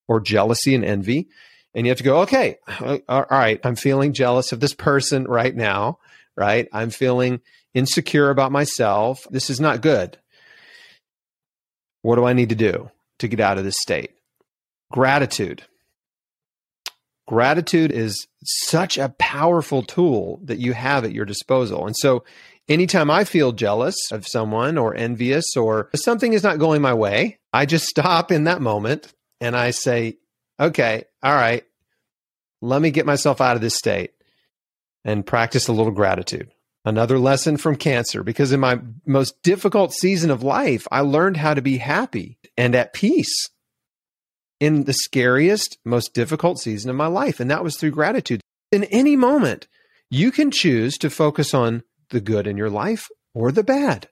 or 0.08 0.20
jealousy 0.20 0.74
and 0.74 0.84
envy. 0.84 1.28
And 1.74 1.86
you 1.86 1.90
have 1.90 1.98
to 1.98 2.04
go, 2.04 2.22
okay, 2.22 2.58
uh, 2.66 2.98
all 3.08 3.26
right, 3.30 3.60
I'm 3.62 3.76
feeling 3.76 4.12
jealous 4.12 4.52
of 4.52 4.60
this 4.60 4.74
person 4.74 5.24
right 5.24 5.54
now, 5.54 5.98
right? 6.36 6.68
I'm 6.72 6.90
feeling 6.90 7.40
insecure 7.74 8.30
about 8.30 8.52
myself. 8.52 9.26
This 9.30 9.50
is 9.50 9.60
not 9.60 9.82
good. 9.82 10.18
What 12.02 12.16
do 12.16 12.24
I 12.24 12.32
need 12.32 12.48
to 12.48 12.54
do 12.54 12.90
to 13.18 13.28
get 13.28 13.40
out 13.40 13.58
of 13.58 13.64
this 13.64 13.76
state? 13.80 14.12
Gratitude. 14.90 15.62
Gratitude 17.26 17.92
is 17.92 18.26
such 18.42 18.96
a 18.96 19.10
powerful 19.18 19.82
tool 19.82 20.40
that 20.44 20.58
you 20.58 20.72
have 20.72 21.04
at 21.04 21.12
your 21.12 21.26
disposal. 21.26 21.86
And 21.86 21.94
so, 21.94 22.24
anytime 22.68 23.10
I 23.10 23.24
feel 23.24 23.52
jealous 23.52 23.96
of 24.10 24.26
someone 24.26 24.78
or 24.78 24.94
envious 24.94 25.44
or 25.56 25.90
something 25.94 26.32
is 26.32 26.42
not 26.42 26.58
going 26.58 26.80
my 26.80 26.94
way, 26.94 27.38
I 27.52 27.66
just 27.66 27.86
stop 27.88 28.32
in 28.32 28.44
that 28.44 28.62
moment 28.62 29.12
and 29.40 29.54
I 29.54 29.72
say, 29.72 30.16
okay, 30.58 31.04
all 31.22 31.34
right, 31.34 31.64
let 32.60 32.82
me 32.82 32.90
get 32.90 33.06
myself 33.06 33.40
out 33.40 33.56
of 33.56 33.62
this 33.62 33.76
state 33.76 34.12
and 35.04 35.26
practice 35.26 35.68
a 35.68 35.72
little 35.72 35.92
gratitude. 35.92 36.50
Another 36.84 37.18
lesson 37.18 37.56
from 37.56 37.76
cancer, 37.76 38.22
because 38.22 38.52
in 38.52 38.60
my 38.60 38.80
most 39.04 39.42
difficult 39.42 39.92
season 39.92 40.30
of 40.30 40.42
life, 40.42 40.86
I 40.90 41.00
learned 41.00 41.36
how 41.36 41.54
to 41.54 41.62
be 41.62 41.78
happy 41.78 42.38
and 42.56 42.74
at 42.74 42.94
peace 42.94 43.50
in 44.60 44.84
the 44.84 44.92
scariest, 44.92 45.78
most 45.84 46.14
difficult 46.14 46.58
season 46.58 46.90
of 46.90 46.96
my 46.96 47.06
life. 47.06 47.40
And 47.40 47.50
that 47.50 47.62
was 47.62 47.76
through 47.76 47.90
gratitude. 47.90 48.40
In 48.72 48.84
any 48.84 49.16
moment, 49.16 49.68
you 50.10 50.30
can 50.30 50.50
choose 50.50 50.96
to 50.98 51.10
focus 51.10 51.52
on 51.52 51.82
the 52.10 52.20
good 52.20 52.46
in 52.46 52.56
your 52.56 52.70
life 52.70 53.08
or 53.34 53.52
the 53.52 53.62
bad. 53.62 54.08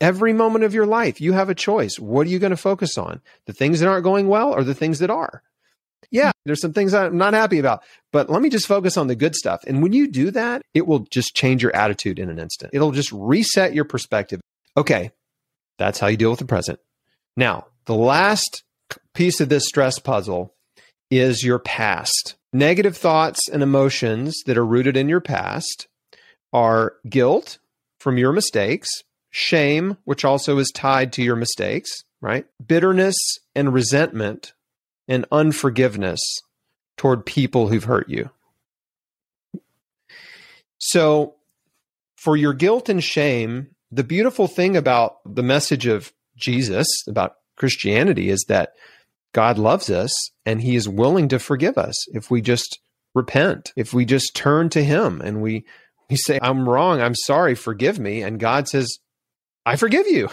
Every 0.00 0.32
moment 0.32 0.64
of 0.64 0.74
your 0.74 0.86
life, 0.86 1.20
you 1.20 1.32
have 1.32 1.48
a 1.48 1.54
choice. 1.54 1.98
What 1.98 2.26
are 2.26 2.30
you 2.30 2.38
going 2.38 2.50
to 2.50 2.56
focus 2.56 2.98
on? 2.98 3.20
The 3.46 3.52
things 3.52 3.80
that 3.80 3.88
aren't 3.88 4.04
going 4.04 4.28
well 4.28 4.52
or 4.52 4.64
the 4.64 4.74
things 4.74 4.98
that 4.98 5.10
are? 5.10 5.42
Yeah, 6.10 6.32
there's 6.44 6.60
some 6.60 6.72
things 6.72 6.94
I'm 6.94 7.16
not 7.16 7.34
happy 7.34 7.58
about, 7.58 7.82
but 8.12 8.28
let 8.28 8.42
me 8.42 8.50
just 8.50 8.66
focus 8.66 8.96
on 8.96 9.06
the 9.06 9.14
good 9.14 9.34
stuff. 9.34 9.62
And 9.66 9.82
when 9.82 9.92
you 9.92 10.08
do 10.08 10.30
that, 10.32 10.62
it 10.74 10.86
will 10.86 11.00
just 11.00 11.34
change 11.34 11.62
your 11.62 11.74
attitude 11.74 12.18
in 12.18 12.28
an 12.28 12.38
instant. 12.38 12.72
It'll 12.74 12.92
just 12.92 13.12
reset 13.12 13.74
your 13.74 13.84
perspective. 13.84 14.40
Okay, 14.76 15.12
that's 15.78 15.98
how 15.98 16.08
you 16.08 16.16
deal 16.16 16.30
with 16.30 16.38
the 16.38 16.44
present. 16.44 16.80
Now, 17.36 17.66
the 17.86 17.94
last 17.94 18.62
piece 19.14 19.40
of 19.40 19.48
this 19.48 19.66
stress 19.66 19.98
puzzle 19.98 20.54
is 21.10 21.44
your 21.44 21.58
past. 21.58 22.36
Negative 22.52 22.96
thoughts 22.96 23.48
and 23.48 23.62
emotions 23.62 24.42
that 24.46 24.58
are 24.58 24.66
rooted 24.66 24.96
in 24.96 25.08
your 25.08 25.20
past 25.20 25.88
are 26.52 26.94
guilt 27.08 27.58
from 27.98 28.18
your 28.18 28.32
mistakes, 28.32 28.88
shame, 29.30 29.96
which 30.04 30.24
also 30.24 30.58
is 30.58 30.70
tied 30.74 31.12
to 31.14 31.22
your 31.22 31.36
mistakes, 31.36 32.02
right? 32.20 32.46
Bitterness 32.64 33.16
and 33.54 33.72
resentment 33.72 34.52
and 35.12 35.26
unforgiveness 35.30 36.20
toward 36.96 37.26
people 37.26 37.68
who've 37.68 37.84
hurt 37.84 38.08
you. 38.08 38.30
So, 40.78 41.34
for 42.16 42.34
your 42.34 42.54
guilt 42.54 42.88
and 42.88 43.04
shame, 43.04 43.68
the 43.90 44.04
beautiful 44.04 44.46
thing 44.46 44.74
about 44.74 45.16
the 45.26 45.42
message 45.42 45.86
of 45.86 46.14
Jesus, 46.34 46.86
about 47.06 47.34
Christianity, 47.56 48.30
is 48.30 48.46
that 48.48 48.72
God 49.34 49.58
loves 49.58 49.90
us 49.90 50.14
and 50.46 50.62
he 50.62 50.76
is 50.76 50.88
willing 50.88 51.28
to 51.28 51.38
forgive 51.38 51.76
us 51.76 52.08
if 52.14 52.30
we 52.30 52.40
just 52.40 52.80
repent, 53.14 53.74
if 53.76 53.92
we 53.92 54.06
just 54.06 54.34
turn 54.34 54.70
to 54.70 54.82
him 54.82 55.20
and 55.20 55.42
we 55.42 55.66
we 56.08 56.16
say 56.16 56.38
I'm 56.40 56.66
wrong, 56.66 57.02
I'm 57.02 57.14
sorry, 57.14 57.54
forgive 57.54 57.98
me 57.98 58.22
and 58.22 58.40
God 58.40 58.66
says 58.66 58.98
I 59.66 59.76
forgive 59.76 60.06
you. 60.06 60.30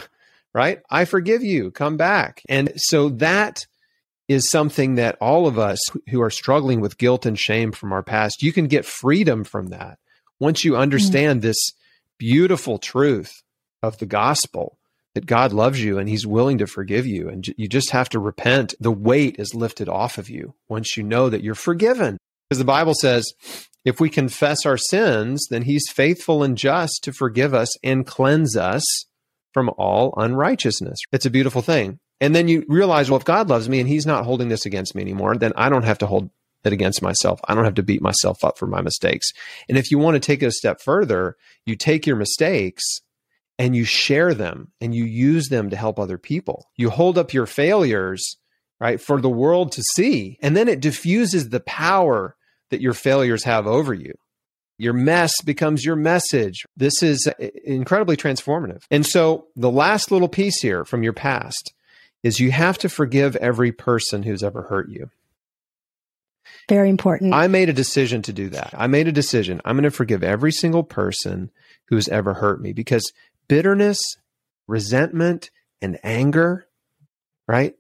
Right? 0.54 0.80
I 0.90 1.04
forgive 1.04 1.44
you. 1.44 1.70
Come 1.70 1.98
back. 1.98 2.42
And 2.48 2.72
so 2.78 3.10
that 3.10 3.66
is 4.30 4.48
something 4.48 4.96
that 4.96 5.18
all 5.20 5.48
of 5.48 5.60
us 5.60 5.80
who 6.10 6.22
are 6.22 6.30
struggling 6.30 6.80
with 6.80 7.00
guilt 7.00 7.26
and 7.26 7.38
shame 7.38 7.72
from 7.72 7.92
our 7.92 8.04
past, 8.04 8.44
you 8.44 8.54
can 8.54 8.68
get 8.68 8.86
freedom 8.86 9.44
from 9.44 9.68
that 9.68 9.98
once 10.40 10.64
you 10.64 10.78
understand 10.78 11.40
mm-hmm. 11.40 11.48
this 11.48 11.74
beautiful 12.18 12.78
truth 12.78 13.42
of 13.82 13.98
the 13.98 14.06
gospel 14.06 14.78
that 15.16 15.26
God 15.26 15.52
loves 15.52 15.84
you 15.84 15.98
and 15.98 16.08
he's 16.08 16.28
willing 16.28 16.60
to 16.60 16.68
forgive 16.68 17.08
you. 17.08 17.28
And 17.28 17.46
you 17.58 17.68
just 17.68 17.90
have 17.90 18.08
to 18.10 18.20
repent. 18.20 18.76
The 18.80 18.92
weight 18.92 19.38
is 19.40 19.56
lifted 19.56 19.90
off 19.90 20.20
of 20.20 20.30
you 20.30 20.54
once 20.68 20.96
you 20.96 21.04
know 21.04 21.30
that 21.30 21.44
you're 21.44 21.56
forgiven. 21.56 22.20
Because 22.48 22.60
the 22.60 22.66
Bible 22.66 22.94
says, 22.94 23.34
if 23.84 24.00
we 24.00 24.10
confess 24.10 24.66
our 24.66 24.78
sins, 24.78 25.48
then 25.50 25.64
he's 25.64 25.90
faithful 25.90 26.44
and 26.44 26.56
just 26.56 27.04
to 27.04 27.14
forgive 27.14 27.56
us 27.56 27.70
and 27.84 28.06
cleanse 28.06 28.56
us 28.56 28.84
from 29.54 29.72
all 29.78 30.14
unrighteousness. 30.18 31.00
It's 31.12 31.26
a 31.26 31.32
beautiful 31.32 31.64
thing. 31.64 32.00
And 32.22 32.36
then 32.36 32.48
you 32.48 32.66
realize, 32.68 33.10
well, 33.10 33.20
if 33.20 33.26
God 33.26 33.50
loves 33.50 33.70
me 33.70 33.80
and 33.80 33.88
he's 33.88 34.06
not 34.06 34.26
holding 34.26 34.50
this 34.50 34.66
against 34.66 34.94
me 34.96 35.02
anymore, 35.02 35.38
then 35.38 35.54
I 35.56 35.70
don't 35.70 35.86
have 35.86 36.00
to 36.00 36.08
hold 36.08 36.30
it 36.66 36.74
against 36.74 37.02
myself. 37.02 37.40
I 37.48 37.56
don't 37.56 37.64
have 37.64 37.76
to 37.76 37.84
beat 37.84 38.02
myself 38.02 38.44
up 38.44 38.58
for 38.58 38.68
my 38.68 38.82
mistakes. 38.82 39.32
And 39.70 39.78
if 39.78 39.92
you 39.92 39.98
want 39.98 40.16
to 40.16 40.20
take 40.20 40.44
it 40.44 40.48
a 40.48 40.52
step 40.52 40.82
further, 40.82 41.38
you 41.66 41.76
take 41.76 42.06
your 42.06 42.18
mistakes 42.18 42.84
and 43.58 43.76
you 43.76 43.86
share 43.86 44.34
them 44.34 44.72
and 44.82 44.94
you 44.94 45.06
use 45.06 45.48
them 45.48 45.70
to 45.70 45.78
help 45.78 46.00
other 46.00 46.18
people. 46.18 46.66
You 46.76 46.90
hold 46.90 47.18
up 47.18 47.34
your 47.34 47.46
failures, 47.46 48.38
right, 48.80 49.00
for 49.00 49.22
the 49.22 49.30
world 49.30 49.72
to 49.74 49.84
see. 49.94 50.38
And 50.42 50.56
then 50.56 50.68
it 50.68 50.82
diffuses 50.82 51.50
the 51.50 51.60
power 51.62 52.36
that 52.70 52.82
your 52.82 52.94
failures 52.94 53.44
have 53.46 53.68
over 53.68 53.94
you. 53.94 54.14
Your 54.78 54.94
mess 54.94 55.34
becomes 55.44 55.84
your 55.84 55.98
message. 55.98 56.64
This 56.78 57.04
is 57.04 57.28
uh, 57.28 57.48
incredibly 57.66 58.16
transformative. 58.16 58.84
And 58.90 59.06
so 59.06 59.48
the 59.58 59.72
last 59.72 60.10
little 60.10 60.30
piece 60.30 60.62
here 60.62 60.86
from 60.86 61.04
your 61.04 61.12
past 61.14 61.74
is 62.24 62.40
you 62.40 62.52
have 62.52 62.78
to 62.80 62.90
forgive 62.90 63.36
every 63.38 63.72
person 63.72 64.24
who's 64.24 64.44
ever 64.44 64.64
hurt 64.64 64.90
you. 64.90 65.10
Very 66.68 66.90
important. 66.90 67.34
I 67.34 67.48
made 67.48 67.70
a 67.70 67.74
decision 67.74 68.22
to 68.24 68.34
do 68.34 68.50
that. 68.50 68.74
I 68.78 68.88
made 68.88 69.08
a 69.08 69.12
decision. 69.12 69.62
I'm 69.66 69.76
going 69.76 69.84
to 69.84 69.92
forgive 69.92 70.24
every 70.24 70.52
single 70.52 70.84
person 70.84 71.52
who's 71.88 72.08
ever 72.08 72.36
hurt 72.36 72.62
me 72.62 72.74
because 72.74 73.12
bitterness, 73.48 73.98
resentment, 74.68 75.50
and 75.82 76.00
anger, 76.04 76.68
right? 77.48 77.76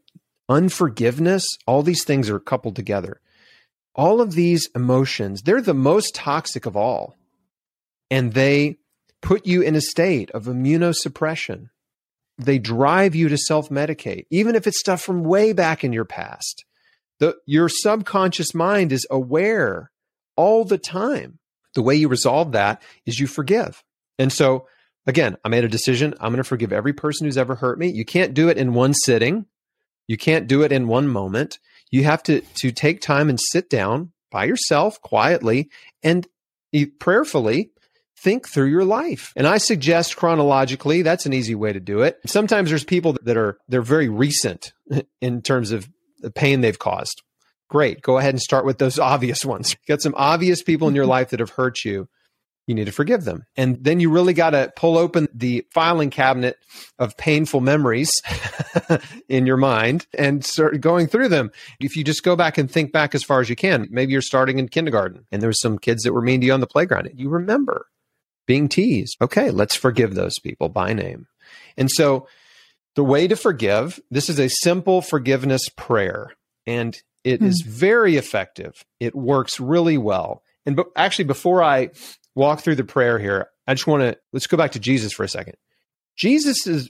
Unforgiveness, 0.47 1.45
all 1.67 1.83
these 1.83 2.03
things 2.03 2.29
are 2.29 2.39
coupled 2.39 2.75
together. 2.75 3.21
All 3.95 4.21
of 4.21 4.33
these 4.33 4.69
emotions, 4.75 5.41
they're 5.43 5.61
the 5.61 5.73
most 5.73 6.15
toxic 6.15 6.65
of 6.65 6.75
all. 6.75 7.15
And 8.09 8.33
they 8.33 8.77
put 9.21 9.45
you 9.45 9.61
in 9.61 9.75
a 9.75 9.81
state 9.81 10.31
of 10.31 10.45
immunosuppression. 10.45 11.69
They 12.39 12.57
drive 12.57 13.15
you 13.15 13.29
to 13.29 13.37
self 13.37 13.69
medicate, 13.69 14.25
even 14.29 14.55
if 14.55 14.65
it's 14.65 14.79
stuff 14.79 15.01
from 15.01 15.23
way 15.23 15.53
back 15.53 15.83
in 15.83 15.93
your 15.93 16.05
past. 16.05 16.65
The, 17.19 17.35
your 17.45 17.67
subconscious 17.67 18.55
mind 18.55 18.93
is 18.93 19.05
aware 19.11 19.91
all 20.37 20.63
the 20.63 20.77
time. 20.77 21.39
The 21.75 21.81
way 21.81 21.95
you 21.95 22.07
resolve 22.07 22.53
that 22.53 22.81
is 23.05 23.19
you 23.19 23.27
forgive. 23.27 23.83
And 24.17 24.31
so 24.31 24.67
again, 25.05 25.37
I 25.43 25.49
made 25.49 25.65
a 25.65 25.69
decision. 25.69 26.13
I'm 26.19 26.31
going 26.31 26.37
to 26.37 26.43
forgive 26.45 26.71
every 26.71 26.93
person 26.93 27.25
who's 27.25 27.37
ever 27.37 27.55
hurt 27.55 27.77
me. 27.77 27.89
You 27.89 28.05
can't 28.05 28.33
do 28.33 28.47
it 28.47 28.57
in 28.57 28.73
one 28.73 28.93
sitting. 28.93 29.45
You 30.07 30.17
can't 30.17 30.47
do 30.47 30.63
it 30.63 30.71
in 30.71 30.87
one 30.87 31.07
moment. 31.07 31.59
You 31.91 32.05
have 32.05 32.23
to 32.23 32.41
to 32.41 32.71
take 32.71 33.01
time 33.01 33.29
and 33.29 33.39
sit 33.39 33.69
down 33.69 34.11
by 34.31 34.45
yourself 34.45 35.01
quietly 35.01 35.69
and 36.03 36.27
prayerfully 36.99 37.71
think 38.21 38.47
through 38.47 38.67
your 38.67 38.85
life. 38.85 39.33
And 39.35 39.47
I 39.47 39.57
suggest 39.57 40.17
chronologically, 40.17 41.01
that's 41.01 41.25
an 41.25 41.33
easy 41.33 41.55
way 41.55 41.73
to 41.73 41.79
do 41.79 42.01
it. 42.01 42.19
Sometimes 42.25 42.69
there's 42.69 42.83
people 42.83 43.17
that 43.23 43.37
are 43.37 43.57
they're 43.67 43.81
very 43.81 44.09
recent 44.09 44.73
in 45.21 45.41
terms 45.41 45.71
of 45.71 45.89
the 46.19 46.31
pain 46.31 46.61
they've 46.61 46.79
caused. 46.79 47.21
Great. 47.69 48.01
Go 48.01 48.17
ahead 48.17 48.33
and 48.33 48.41
start 48.41 48.65
with 48.65 48.77
those 48.77 48.99
obvious 49.13 49.45
ones. 49.45 49.75
Got 49.87 50.01
some 50.01 50.15
obvious 50.17 50.63
people 50.63 50.87
in 50.87 50.95
your 50.95 51.05
life 51.17 51.29
that 51.29 51.39
have 51.39 51.51
hurt 51.51 51.83
you 51.85 52.07
you 52.69 52.75
need 52.75 52.85
to 52.85 52.91
forgive 52.91 53.23
them. 53.23 53.45
And 53.57 53.83
then 53.83 53.99
you 53.99 54.11
really 54.11 54.35
got 54.35 54.51
to 54.51 54.71
pull 54.75 54.95
open 54.95 55.27
the 55.33 55.65
filing 55.71 56.11
cabinet 56.11 56.55
of 56.99 57.17
painful 57.17 57.61
memories 57.61 58.11
in 59.27 59.47
your 59.47 59.57
mind 59.57 60.05
and 60.15 60.45
start 60.45 60.79
going 60.79 61.07
through 61.07 61.29
them. 61.29 61.49
If 61.79 61.95
you 61.95 62.03
just 62.03 62.21
go 62.21 62.35
back 62.35 62.59
and 62.59 62.69
think 62.69 62.91
back 62.91 63.15
as 63.15 63.23
far 63.23 63.41
as 63.41 63.49
you 63.49 63.55
can, 63.55 63.87
maybe 63.89 64.11
you're 64.11 64.21
starting 64.21 64.59
in 64.59 64.69
kindergarten 64.69 65.25
and 65.31 65.41
there 65.41 65.49
were 65.49 65.53
some 65.53 65.79
kids 65.79 66.03
that 66.03 66.13
were 66.13 66.21
mean 66.21 66.41
to 66.41 66.45
you 66.45 66.53
on 66.53 66.59
the 66.59 66.67
playground. 66.67 67.09
You 67.15 67.29
remember 67.29 67.87
being 68.49 68.67
teased. 68.67 69.15
Okay, 69.21 69.51
let's 69.51 69.75
forgive 69.75 70.15
those 70.15 70.39
people 70.39 70.69
by 70.69 70.91
name. 70.91 71.27
And 71.77 71.87
so 71.87 72.27
the 72.95 73.03
way 73.03 73.27
to 73.27 73.35
forgive, 73.35 73.99
this 74.09 74.27
is 74.27 74.39
a 74.39 74.49
simple 74.49 75.03
forgiveness 75.03 75.69
prayer 75.77 76.31
and 76.65 76.99
it 77.23 77.41
mm. 77.41 77.45
is 77.45 77.61
very 77.61 78.15
effective. 78.17 78.73
It 78.99 79.13
works 79.13 79.59
really 79.59 79.99
well. 79.99 80.41
And 80.65 80.75
but 80.75 80.87
actually, 80.95 81.25
before 81.25 81.61
I 81.61 81.91
walk 82.33 82.61
through 82.61 82.77
the 82.77 82.83
prayer 82.83 83.19
here, 83.19 83.49
I 83.67 83.75
just 83.75 83.85
want 83.85 84.01
to 84.01 84.17
let's 84.33 84.47
go 84.47 84.57
back 84.57 84.71
to 84.71 84.79
Jesus 84.79 85.13
for 85.13 85.23
a 85.23 85.29
second. 85.29 85.55
Jesus's 86.17 86.89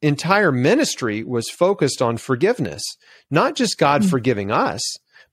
entire 0.00 0.52
ministry 0.52 1.22
was 1.22 1.50
focused 1.50 2.00
on 2.00 2.16
forgiveness, 2.16 2.82
not 3.30 3.56
just 3.56 3.76
God 3.76 4.00
mm-hmm. 4.00 4.10
forgiving 4.10 4.50
us, 4.50 4.82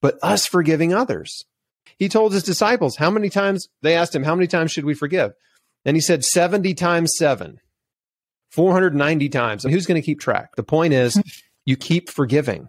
but 0.02 0.20
us 0.22 0.46
forgiving 0.46 0.94
others. 0.94 1.46
He 1.98 2.10
told 2.10 2.34
his 2.34 2.44
disciples 2.44 2.98
how 2.98 3.10
many 3.10 3.30
times 3.30 3.68
they 3.82 3.96
asked 3.96 4.16
him, 4.16 4.24
How 4.24 4.36
many 4.36 4.48
times 4.48 4.72
should 4.72 4.86
we 4.86 4.94
forgive? 4.94 5.34
And 5.86 5.96
he 5.96 6.02
said 6.02 6.24
70 6.24 6.74
times 6.74 7.14
seven, 7.18 7.60
490 8.52 9.30
times. 9.30 9.64
And 9.64 9.74
who's 9.74 9.86
going 9.86 10.02
to 10.02 10.06
keep 10.06 10.20
track? 10.20 10.56
The 10.56 10.64
point 10.64 10.94
is, 10.94 11.22
you 11.66 11.78
keep 11.78 12.10
forgiving, 12.10 12.68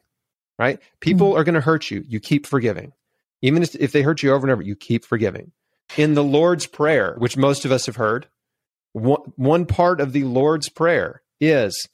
right? 0.59 0.78
People 1.00 1.30
mm-hmm. 1.30 1.40
are 1.40 1.45
going 1.45 1.54
to 1.54 1.61
hurt 1.61 1.90
you. 1.90 2.04
You 2.06 2.21
keep 2.21 2.47
forgiving. 2.47 2.92
Even 3.42 3.62
if 3.62 3.92
they 3.92 4.02
hurt 4.02 4.23
you 4.23 4.33
over 4.33 4.47
and 4.47 4.52
over, 4.52 4.62
you 4.62 4.76
keep 4.76 5.04
forgiving. 5.04 5.52
In 5.97 6.14
the 6.14 6.25
Lord's 6.25 6.66
Prayer, 6.66 7.14
which 7.18 7.37
most 7.37 7.64
of 7.64 7.73
us 7.73 7.87
have 7.87 7.97
heard, 7.97 8.28
one, 8.92 9.21
one 9.37 9.66
part 9.66 10.00
of 10.00 10.12
the 10.12 10.25
Lord's 10.25 10.68
Prayer 10.68 11.23
is 11.40 11.87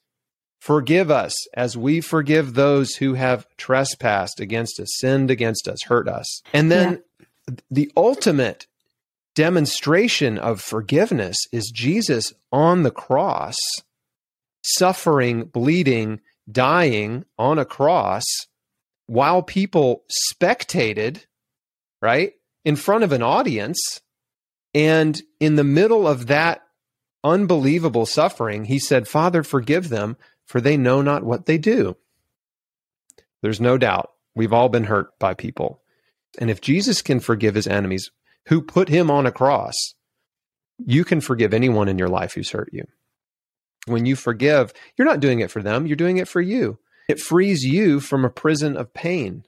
Forgive 0.62 1.10
us 1.10 1.34
as 1.54 1.76
we 1.76 2.00
forgive 2.00 2.54
those 2.54 2.94
who 2.94 3.14
have 3.14 3.48
trespassed 3.56 4.38
against 4.38 4.78
us, 4.78 4.90
sinned 4.92 5.28
against 5.28 5.66
us, 5.66 5.82
hurt 5.82 6.06
us. 6.06 6.40
And 6.52 6.70
then 6.70 6.92
yeah. 6.92 6.98
The 7.70 7.90
ultimate 7.96 8.66
demonstration 9.34 10.38
of 10.38 10.60
forgiveness 10.60 11.36
is 11.52 11.70
Jesus 11.74 12.32
on 12.50 12.82
the 12.82 12.90
cross, 12.90 13.56
suffering, 14.62 15.44
bleeding, 15.44 16.20
dying 16.50 17.24
on 17.38 17.58
a 17.58 17.64
cross 17.64 18.24
while 19.06 19.42
people 19.42 20.04
spectated, 20.10 21.26
right, 22.00 22.34
in 22.64 22.76
front 22.76 23.04
of 23.04 23.12
an 23.12 23.22
audience. 23.22 24.00
And 24.74 25.20
in 25.40 25.56
the 25.56 25.64
middle 25.64 26.06
of 26.06 26.28
that 26.28 26.62
unbelievable 27.24 28.06
suffering, 28.06 28.64
he 28.64 28.78
said, 28.78 29.08
Father, 29.08 29.42
forgive 29.42 29.88
them, 29.88 30.16
for 30.46 30.60
they 30.60 30.76
know 30.76 31.02
not 31.02 31.24
what 31.24 31.46
they 31.46 31.58
do. 31.58 31.96
There's 33.42 33.60
no 33.60 33.76
doubt 33.76 34.10
we've 34.34 34.52
all 34.52 34.68
been 34.68 34.84
hurt 34.84 35.18
by 35.18 35.34
people. 35.34 35.81
And 36.38 36.50
if 36.50 36.60
Jesus 36.60 37.02
can 37.02 37.20
forgive 37.20 37.54
his 37.54 37.66
enemies 37.66 38.10
who 38.48 38.62
put 38.62 38.88
him 38.88 39.10
on 39.10 39.26
a 39.26 39.32
cross, 39.32 39.74
you 40.78 41.04
can 41.04 41.20
forgive 41.20 41.54
anyone 41.54 41.88
in 41.88 41.98
your 41.98 42.08
life 42.08 42.34
who's 42.34 42.50
hurt 42.50 42.70
you. 42.72 42.84
When 43.86 44.06
you 44.06 44.16
forgive, 44.16 44.72
you're 44.96 45.08
not 45.08 45.20
doing 45.20 45.40
it 45.40 45.50
for 45.50 45.62
them, 45.62 45.86
you're 45.86 45.96
doing 45.96 46.18
it 46.18 46.28
for 46.28 46.40
you. 46.40 46.78
It 47.08 47.20
frees 47.20 47.64
you 47.64 48.00
from 48.00 48.24
a 48.24 48.30
prison 48.30 48.76
of 48.76 48.94
pain. 48.94 49.44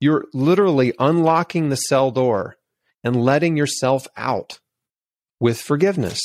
You're 0.00 0.24
literally 0.32 0.94
unlocking 0.98 1.68
the 1.68 1.76
cell 1.76 2.10
door 2.10 2.56
and 3.04 3.22
letting 3.22 3.56
yourself 3.56 4.06
out 4.16 4.58
with 5.38 5.60
forgiveness. 5.60 6.20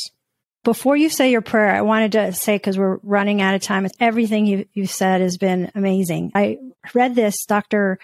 Before 0.63 0.95
you 0.95 1.09
say 1.09 1.29
your 1.29 1.41
prayer, 1.41 1.75
I 1.75 1.81
wanted 1.81 2.13
to 2.13 2.33
say, 2.33 2.55
because 2.55 2.77
we're 2.77 2.97
running 3.03 3.41
out 3.41 3.53
of 3.53 3.61
time, 3.61 3.87
everything 3.99 4.45
you, 4.45 4.65
you 4.73 4.87
said 4.87 5.21
has 5.21 5.37
been 5.37 5.71
amazing. 5.75 6.31
I 6.33 6.57
read 6.93 7.13
this, 7.13 7.45
Dr. 7.45 7.99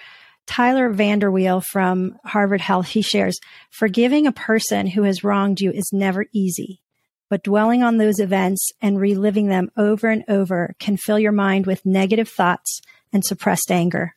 Tyler 0.48 0.94
VanderWeele 0.94 1.64
from 1.64 2.18
Harvard 2.26 2.62
Health, 2.62 2.88
he 2.88 3.02
shares, 3.02 3.40
forgiving 3.70 4.28
a 4.28 4.32
person 4.32 4.88
who 4.88 5.04
has 5.04 5.24
wronged 5.24 5.62
you 5.62 5.72
is 5.72 5.92
never 5.94 6.26
easy, 6.34 6.82
but 7.30 7.44
dwelling 7.44 7.84
on 7.84 7.98
those 7.98 8.20
events 8.20 8.72
and 8.82 9.00
reliving 9.00 9.48
them 9.48 9.72
over 9.78 10.10
and 10.10 10.24
over 10.28 10.76
can 10.80 10.98
fill 10.98 11.20
your 11.20 11.32
mind 11.32 11.66
with 11.66 11.86
negative 11.86 12.28
thoughts 12.28 12.82
and 13.14 13.24
suppressed 13.24 13.72
anger. 13.72 14.16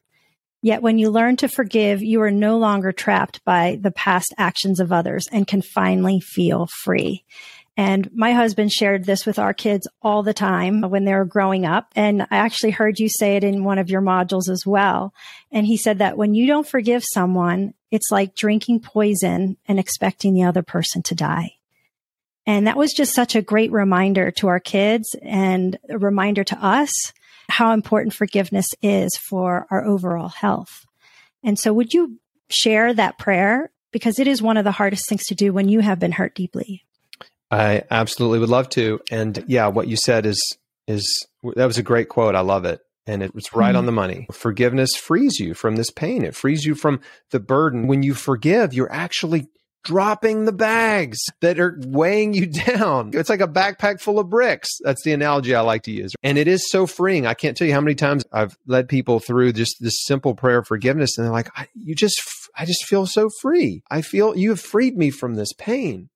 Yet 0.62 0.82
when 0.82 0.98
you 0.98 1.10
learn 1.10 1.36
to 1.36 1.48
forgive, 1.48 2.02
you 2.02 2.22
are 2.22 2.30
no 2.30 2.56
longer 2.56 2.90
trapped 2.90 3.44
by 3.44 3.78
the 3.80 3.90
past 3.90 4.32
actions 4.38 4.80
of 4.80 4.92
others 4.92 5.26
and 5.30 5.46
can 5.46 5.60
finally 5.60 6.20
feel 6.20 6.66
free. 6.82 7.24
And 7.76 8.08
my 8.14 8.32
husband 8.32 8.72
shared 8.72 9.04
this 9.04 9.26
with 9.26 9.38
our 9.38 9.52
kids 9.52 9.88
all 10.00 10.22
the 10.22 10.34
time 10.34 10.82
when 10.82 11.04
they 11.04 11.14
were 11.14 11.24
growing 11.24 11.66
up. 11.66 11.88
And 11.96 12.22
I 12.22 12.36
actually 12.36 12.70
heard 12.70 13.00
you 13.00 13.08
say 13.08 13.36
it 13.36 13.42
in 13.42 13.64
one 13.64 13.78
of 13.78 13.90
your 13.90 14.00
modules 14.00 14.48
as 14.48 14.64
well. 14.64 15.12
And 15.50 15.66
he 15.66 15.76
said 15.76 15.98
that 15.98 16.16
when 16.16 16.34
you 16.34 16.46
don't 16.46 16.68
forgive 16.68 17.02
someone, 17.04 17.74
it's 17.90 18.12
like 18.12 18.36
drinking 18.36 18.80
poison 18.80 19.56
and 19.66 19.80
expecting 19.80 20.34
the 20.34 20.44
other 20.44 20.62
person 20.62 21.02
to 21.04 21.16
die. 21.16 21.56
And 22.46 22.66
that 22.66 22.76
was 22.76 22.92
just 22.92 23.14
such 23.14 23.34
a 23.34 23.42
great 23.42 23.72
reminder 23.72 24.30
to 24.32 24.48
our 24.48 24.60
kids 24.60 25.16
and 25.22 25.78
a 25.88 25.98
reminder 25.98 26.44
to 26.44 26.64
us 26.64 26.92
how 27.48 27.72
important 27.72 28.14
forgiveness 28.14 28.66
is 28.82 29.16
for 29.16 29.66
our 29.70 29.84
overall 29.84 30.28
health. 30.28 30.86
And 31.42 31.58
so 31.58 31.72
would 31.72 31.92
you 31.92 32.20
share 32.48 32.92
that 32.94 33.18
prayer? 33.18 33.70
Because 33.90 34.18
it 34.18 34.26
is 34.26 34.42
one 34.42 34.56
of 34.56 34.64
the 34.64 34.72
hardest 34.72 35.08
things 35.08 35.24
to 35.24 35.34
do 35.34 35.52
when 35.52 35.68
you 35.68 35.80
have 35.80 35.98
been 35.98 36.12
hurt 36.12 36.34
deeply. 36.34 36.84
I 37.54 37.84
absolutely 37.90 38.40
would 38.40 38.48
love 38.48 38.68
to. 38.70 39.00
And 39.10 39.44
yeah, 39.46 39.68
what 39.68 39.88
you 39.88 39.96
said 39.96 40.26
is 40.26 40.40
is 40.86 41.26
that 41.54 41.66
was 41.66 41.78
a 41.78 41.82
great 41.82 42.08
quote. 42.08 42.34
I 42.34 42.40
love 42.40 42.64
it. 42.64 42.80
And 43.06 43.22
it 43.22 43.34
was 43.34 43.54
right 43.54 43.68
mm-hmm. 43.68 43.78
on 43.78 43.86
the 43.86 43.92
money. 43.92 44.26
Forgiveness 44.32 44.96
frees 44.96 45.38
you 45.38 45.54
from 45.54 45.76
this 45.76 45.90
pain. 45.90 46.24
It 46.24 46.34
frees 46.34 46.64
you 46.64 46.74
from 46.74 47.00
the 47.30 47.40
burden. 47.40 47.86
When 47.86 48.02
you 48.02 48.14
forgive, 48.14 48.72
you're 48.72 48.92
actually 48.92 49.48
dropping 49.84 50.46
the 50.46 50.52
bags 50.52 51.18
that 51.40 51.60
are 51.60 51.78
weighing 51.86 52.32
you 52.32 52.46
down. 52.66 53.10
It's 53.14 53.28
like 53.28 53.42
a 53.42 53.48
backpack 53.48 54.00
full 54.00 54.18
of 54.18 54.30
bricks. 54.30 54.70
That's 54.82 55.04
the 55.04 55.12
analogy 55.12 55.54
I 55.54 55.60
like 55.60 55.82
to 55.82 55.90
use. 55.92 56.14
And 56.22 56.38
it 56.38 56.48
is 56.48 56.70
so 56.70 56.86
freeing. 56.86 57.26
I 57.26 57.34
can't 57.34 57.56
tell 57.56 57.66
you 57.66 57.74
how 57.74 57.82
many 57.82 57.94
times 57.94 58.24
I've 58.32 58.56
led 58.66 58.88
people 58.88 59.20
through 59.20 59.52
just 59.52 59.76
this 59.80 60.04
simple 60.04 60.34
prayer 60.34 60.58
of 60.58 60.66
forgiveness 60.66 61.16
and 61.16 61.26
they're 61.26 61.32
like, 61.32 61.50
you 61.74 61.94
just, 61.94 62.20
I 62.56 62.64
just 62.64 62.86
feel 62.86 63.06
so 63.06 63.28
free. 63.42 63.82
I 63.90 64.00
feel 64.00 64.34
you 64.34 64.50
have 64.50 64.60
freed 64.60 64.96
me 64.96 65.10
from 65.10 65.34
this 65.34 65.52
pain. 65.52 66.08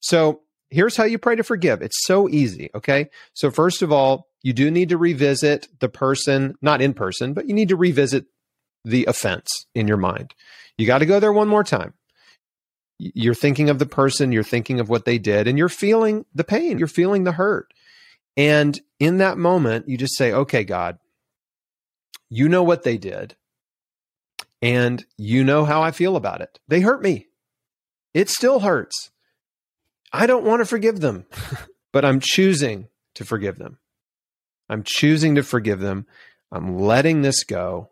So 0.00 0.42
here's 0.70 0.96
how 0.96 1.04
you 1.04 1.18
pray 1.18 1.36
to 1.36 1.42
forgive. 1.42 1.82
It's 1.82 2.04
so 2.04 2.28
easy. 2.28 2.70
Okay. 2.74 3.10
So, 3.34 3.50
first 3.50 3.82
of 3.82 3.92
all, 3.92 4.28
you 4.42 4.52
do 4.52 4.70
need 4.70 4.90
to 4.90 4.98
revisit 4.98 5.68
the 5.80 5.88
person, 5.88 6.54
not 6.62 6.80
in 6.80 6.94
person, 6.94 7.34
but 7.34 7.46
you 7.46 7.54
need 7.54 7.68
to 7.70 7.76
revisit 7.76 8.26
the 8.84 9.06
offense 9.06 9.48
in 9.74 9.88
your 9.88 9.96
mind. 9.96 10.34
You 10.76 10.86
got 10.86 10.98
to 10.98 11.06
go 11.06 11.20
there 11.20 11.32
one 11.32 11.48
more 11.48 11.64
time. 11.64 11.94
You're 12.98 13.34
thinking 13.34 13.70
of 13.70 13.78
the 13.78 13.86
person, 13.86 14.32
you're 14.32 14.42
thinking 14.42 14.80
of 14.80 14.88
what 14.88 15.04
they 15.04 15.18
did, 15.18 15.46
and 15.46 15.56
you're 15.56 15.68
feeling 15.68 16.24
the 16.34 16.44
pain, 16.44 16.78
you're 16.78 16.88
feeling 16.88 17.24
the 17.24 17.32
hurt. 17.32 17.72
And 18.36 18.80
in 18.98 19.18
that 19.18 19.38
moment, 19.38 19.88
you 19.88 19.96
just 19.96 20.16
say, 20.16 20.32
okay, 20.32 20.64
God, 20.64 20.98
you 22.28 22.48
know 22.48 22.62
what 22.62 22.82
they 22.82 22.98
did, 22.98 23.36
and 24.60 25.04
you 25.16 25.44
know 25.44 25.64
how 25.64 25.82
I 25.82 25.92
feel 25.92 26.16
about 26.16 26.40
it. 26.40 26.58
They 26.66 26.80
hurt 26.80 27.02
me. 27.02 27.26
It 28.14 28.28
still 28.28 28.60
hurts. 28.60 29.10
I 30.12 30.26
don't 30.26 30.44
want 30.44 30.60
to 30.60 30.66
forgive 30.66 31.00
them, 31.00 31.26
but 31.92 32.04
I'm 32.04 32.20
choosing 32.20 32.88
to 33.14 33.24
forgive 33.24 33.58
them. 33.58 33.78
I'm 34.68 34.82
choosing 34.84 35.34
to 35.36 35.42
forgive 35.42 35.80
them. 35.80 36.06
I'm 36.52 36.78
letting 36.78 37.22
this 37.22 37.44
go 37.44 37.90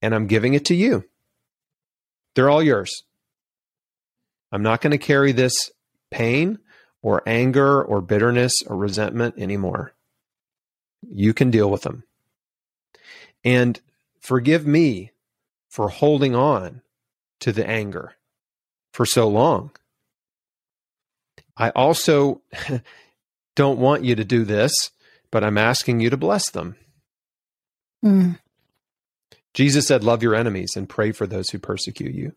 and 0.00 0.14
I'm 0.14 0.26
giving 0.26 0.54
it 0.54 0.66
to 0.66 0.74
you. 0.74 1.04
They're 2.34 2.50
all 2.50 2.62
yours. 2.62 3.02
I'm 4.52 4.62
not 4.62 4.80
going 4.80 4.92
to 4.92 4.98
carry 4.98 5.32
this 5.32 5.70
pain 6.10 6.58
or 7.02 7.22
anger 7.26 7.82
or 7.82 8.00
bitterness 8.00 8.52
or 8.66 8.76
resentment 8.76 9.34
anymore. 9.38 9.92
You 11.10 11.34
can 11.34 11.50
deal 11.50 11.70
with 11.70 11.82
them. 11.82 12.04
And 13.44 13.80
forgive 14.20 14.66
me 14.66 15.12
for 15.68 15.88
holding 15.88 16.34
on 16.34 16.82
to 17.40 17.52
the 17.52 17.68
anger 17.68 18.14
for 18.92 19.04
so 19.06 19.28
long. 19.28 19.70
I 21.58 21.70
also 21.70 22.42
don't 23.56 23.78
want 23.78 24.04
you 24.04 24.14
to 24.14 24.24
do 24.24 24.44
this, 24.44 24.72
but 25.30 25.44
I'm 25.44 25.58
asking 25.58 26.00
you 26.00 26.10
to 26.10 26.16
bless 26.16 26.50
them. 26.50 26.76
Mm. 28.04 28.38
Jesus 29.54 29.86
said, 29.86 30.04
Love 30.04 30.22
your 30.22 30.34
enemies 30.34 30.74
and 30.76 30.88
pray 30.88 31.12
for 31.12 31.26
those 31.26 31.50
who 31.50 31.58
persecute 31.58 32.14
you. 32.14 32.32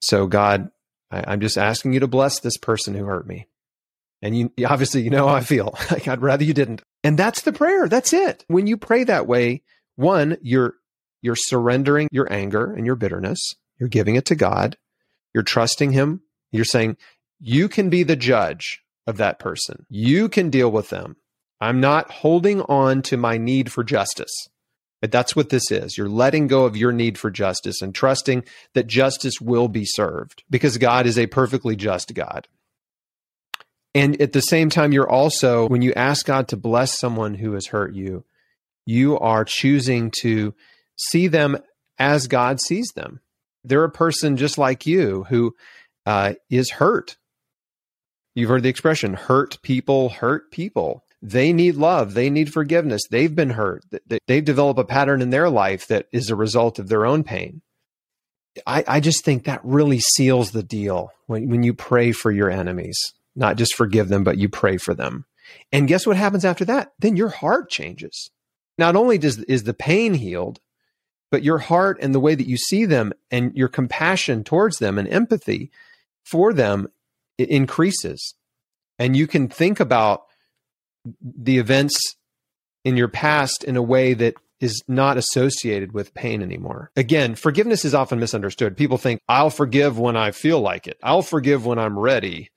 So, 0.00 0.26
God, 0.26 0.70
I, 1.10 1.32
am 1.32 1.40
just 1.40 1.56
asking 1.56 1.94
you 1.94 2.00
to 2.00 2.06
bless 2.06 2.40
this 2.40 2.58
person 2.58 2.94
who 2.94 3.04
hurt 3.04 3.26
me. 3.26 3.46
And 4.20 4.36
you 4.36 4.50
obviously, 4.66 5.02
you 5.02 5.10
know 5.10 5.28
how 5.28 5.34
I 5.34 5.40
feel. 5.40 5.74
like 5.90 6.06
I'd 6.08 6.22
rather 6.22 6.44
you 6.44 6.54
didn't. 6.54 6.82
And 7.02 7.18
that's 7.18 7.42
the 7.42 7.52
prayer. 7.52 7.88
That's 7.88 8.12
it. 8.12 8.44
When 8.48 8.66
you 8.66 8.76
pray 8.76 9.04
that 9.04 9.26
way, 9.26 9.62
one, 9.96 10.36
you're 10.42 10.74
you're 11.22 11.36
surrendering 11.36 12.08
your 12.10 12.30
anger 12.30 12.72
and 12.72 12.84
your 12.84 12.96
bitterness. 12.96 13.38
You're 13.78 13.88
giving 13.88 14.16
it 14.16 14.26
to 14.26 14.34
God. 14.34 14.76
You're 15.32 15.42
trusting 15.42 15.92
Him. 15.92 16.20
You're 16.52 16.64
saying, 16.64 16.96
you 17.46 17.68
can 17.68 17.90
be 17.90 18.02
the 18.02 18.16
judge 18.16 18.82
of 19.06 19.18
that 19.18 19.38
person. 19.38 19.84
You 19.90 20.30
can 20.30 20.48
deal 20.48 20.70
with 20.70 20.88
them. 20.88 21.16
I'm 21.60 21.78
not 21.78 22.10
holding 22.10 22.62
on 22.62 23.02
to 23.02 23.18
my 23.18 23.36
need 23.36 23.70
for 23.70 23.84
justice. 23.84 24.32
But 25.02 25.12
that's 25.12 25.36
what 25.36 25.50
this 25.50 25.70
is. 25.70 25.98
You're 25.98 26.08
letting 26.08 26.46
go 26.46 26.64
of 26.64 26.74
your 26.74 26.90
need 26.90 27.18
for 27.18 27.30
justice 27.30 27.82
and 27.82 27.94
trusting 27.94 28.44
that 28.72 28.86
justice 28.86 29.42
will 29.42 29.68
be 29.68 29.84
served 29.84 30.42
because 30.48 30.78
God 30.78 31.04
is 31.04 31.18
a 31.18 31.26
perfectly 31.26 31.76
just 31.76 32.14
God. 32.14 32.48
And 33.94 34.18
at 34.22 34.32
the 34.32 34.40
same 34.40 34.70
time, 34.70 34.92
you're 34.92 35.10
also, 35.10 35.68
when 35.68 35.82
you 35.82 35.92
ask 35.92 36.24
God 36.24 36.48
to 36.48 36.56
bless 36.56 36.98
someone 36.98 37.34
who 37.34 37.52
has 37.52 37.66
hurt 37.66 37.94
you, 37.94 38.24
you 38.86 39.18
are 39.18 39.44
choosing 39.44 40.10
to 40.22 40.54
see 40.96 41.26
them 41.26 41.58
as 41.98 42.26
God 42.26 42.58
sees 42.62 42.88
them. 42.96 43.20
They're 43.64 43.84
a 43.84 43.90
person 43.90 44.38
just 44.38 44.56
like 44.56 44.86
you 44.86 45.24
who 45.24 45.54
uh, 46.06 46.34
is 46.48 46.70
hurt 46.70 47.18
You've 48.34 48.48
heard 48.48 48.62
the 48.62 48.68
expression 48.68 49.14
hurt 49.14 49.62
people 49.62 50.08
hurt 50.08 50.50
people. 50.50 51.04
They 51.22 51.52
need 51.52 51.76
love. 51.76 52.14
They 52.14 52.28
need 52.28 52.52
forgiveness. 52.52 53.02
They've 53.10 53.34
been 53.34 53.50
hurt. 53.50 53.84
They've 54.26 54.44
developed 54.44 54.80
a 54.80 54.84
pattern 54.84 55.22
in 55.22 55.30
their 55.30 55.48
life 55.48 55.86
that 55.86 56.06
is 56.12 56.28
a 56.28 56.36
result 56.36 56.78
of 56.78 56.88
their 56.88 57.06
own 57.06 57.24
pain. 57.24 57.62
I, 58.66 58.84
I 58.86 59.00
just 59.00 59.24
think 59.24 59.44
that 59.44 59.60
really 59.64 60.00
seals 60.00 60.50
the 60.50 60.62
deal 60.62 61.10
when, 61.26 61.48
when 61.48 61.62
you 61.62 61.74
pray 61.74 62.12
for 62.12 62.30
your 62.30 62.50
enemies, 62.50 62.98
not 63.34 63.56
just 63.56 63.74
forgive 63.74 64.08
them, 64.08 64.22
but 64.22 64.38
you 64.38 64.48
pray 64.48 64.76
for 64.76 64.94
them. 64.94 65.24
And 65.72 65.88
guess 65.88 66.06
what 66.06 66.16
happens 66.16 66.44
after 66.44 66.64
that? 66.66 66.92
Then 66.98 67.16
your 67.16 67.30
heart 67.30 67.70
changes. 67.70 68.30
Not 68.78 68.96
only 68.96 69.18
does 69.18 69.38
is 69.38 69.64
the 69.64 69.74
pain 69.74 70.14
healed, 70.14 70.60
but 71.30 71.42
your 71.42 71.58
heart 71.58 71.98
and 72.00 72.14
the 72.14 72.20
way 72.20 72.34
that 72.34 72.48
you 72.48 72.56
see 72.56 72.84
them 72.84 73.12
and 73.30 73.54
your 73.56 73.68
compassion 73.68 74.44
towards 74.44 74.78
them 74.78 74.98
and 74.98 75.08
empathy 75.08 75.70
for 76.24 76.52
them 76.52 76.88
increases. 77.38 78.34
And 78.98 79.16
you 79.16 79.26
can 79.26 79.48
think 79.48 79.80
about 79.80 80.24
the 81.20 81.58
events 81.58 81.98
in 82.84 82.96
your 82.96 83.08
past 83.08 83.64
in 83.64 83.76
a 83.76 83.82
way 83.82 84.14
that 84.14 84.34
is 84.60 84.82
not 84.88 85.16
associated 85.16 85.92
with 85.92 86.14
pain 86.14 86.42
anymore. 86.42 86.90
Again, 86.96 87.34
forgiveness 87.34 87.84
is 87.84 87.94
often 87.94 88.20
misunderstood. 88.20 88.76
People 88.76 88.98
think, 88.98 89.20
I'll 89.28 89.50
forgive 89.50 89.98
when 89.98 90.16
I 90.16 90.30
feel 90.30 90.60
like 90.60 90.86
it, 90.86 90.98
I'll 91.02 91.22
forgive 91.22 91.66
when 91.66 91.78
I'm 91.78 91.98
ready. 91.98 92.50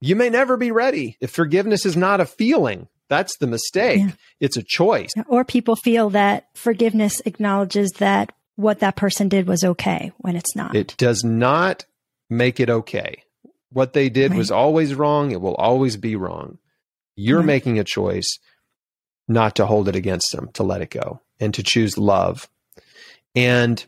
You 0.00 0.14
may 0.14 0.30
never 0.30 0.56
be 0.56 0.70
ready. 0.70 1.16
If 1.20 1.30
forgiveness 1.30 1.84
is 1.84 1.96
not 1.96 2.20
a 2.20 2.26
feeling, 2.26 2.86
that's 3.08 3.36
the 3.38 3.46
mistake. 3.48 4.00
Yeah. 4.00 4.10
It's 4.38 4.56
a 4.56 4.62
choice. 4.62 5.10
Or 5.26 5.44
people 5.44 5.74
feel 5.74 6.10
that 6.10 6.48
forgiveness 6.54 7.20
acknowledges 7.24 7.90
that 7.98 8.32
what 8.54 8.80
that 8.80 8.96
person 8.96 9.28
did 9.28 9.48
was 9.48 9.64
okay 9.64 10.12
when 10.18 10.36
it's 10.36 10.54
not. 10.54 10.76
It 10.76 10.94
does 10.98 11.24
not 11.24 11.86
make 12.30 12.60
it 12.60 12.70
okay. 12.70 13.22
What 13.70 13.92
they 13.92 14.08
did 14.08 14.30
right. 14.30 14.38
was 14.38 14.50
always 14.50 14.94
wrong. 14.94 15.30
It 15.30 15.40
will 15.40 15.54
always 15.54 15.96
be 15.96 16.16
wrong. 16.16 16.58
You're 17.16 17.38
right. 17.38 17.46
making 17.46 17.78
a 17.78 17.84
choice 17.84 18.38
not 19.26 19.56
to 19.56 19.66
hold 19.66 19.88
it 19.88 19.96
against 19.96 20.32
them, 20.32 20.50
to 20.54 20.62
let 20.62 20.80
it 20.80 20.90
go 20.90 21.20
and 21.38 21.52
to 21.54 21.62
choose 21.62 21.98
love. 21.98 22.48
And 23.34 23.84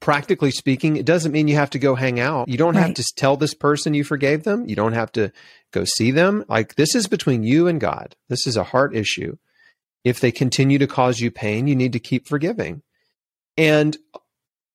practically 0.00 0.50
speaking, 0.50 0.96
it 0.96 1.06
doesn't 1.06 1.32
mean 1.32 1.48
you 1.48 1.56
have 1.56 1.70
to 1.70 1.78
go 1.78 1.94
hang 1.94 2.20
out. 2.20 2.48
You 2.48 2.58
don't 2.58 2.74
right. 2.76 2.86
have 2.86 2.94
to 2.94 3.04
tell 3.16 3.36
this 3.36 3.54
person 3.54 3.94
you 3.94 4.04
forgave 4.04 4.44
them. 4.44 4.68
You 4.68 4.76
don't 4.76 4.92
have 4.92 5.10
to 5.12 5.32
go 5.72 5.84
see 5.84 6.10
them. 6.10 6.44
Like 6.48 6.76
this 6.76 6.94
is 6.94 7.08
between 7.08 7.42
you 7.42 7.66
and 7.66 7.80
God. 7.80 8.14
This 8.28 8.46
is 8.46 8.56
a 8.56 8.64
heart 8.64 8.94
issue. 8.94 9.36
If 10.04 10.20
they 10.20 10.30
continue 10.30 10.78
to 10.78 10.86
cause 10.86 11.20
you 11.20 11.30
pain, 11.30 11.66
you 11.66 11.74
need 11.74 11.94
to 11.94 11.98
keep 11.98 12.28
forgiving. 12.28 12.82
And 13.56 13.96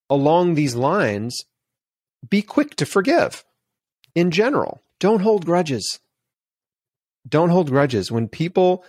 along 0.10 0.56
these 0.56 0.76
lines, 0.76 1.46
be 2.28 2.42
quick 2.42 2.76
to 2.78 2.86
forgive 2.86 3.46
in 4.15 4.32
general. 4.32 4.82
Don't 5.00 5.22
hold 5.22 5.45
grudges. 5.45 6.00
Don't 7.28 7.50
hold 7.50 7.69
grudges. 7.69 8.12
When 8.12 8.28
people 8.28 8.84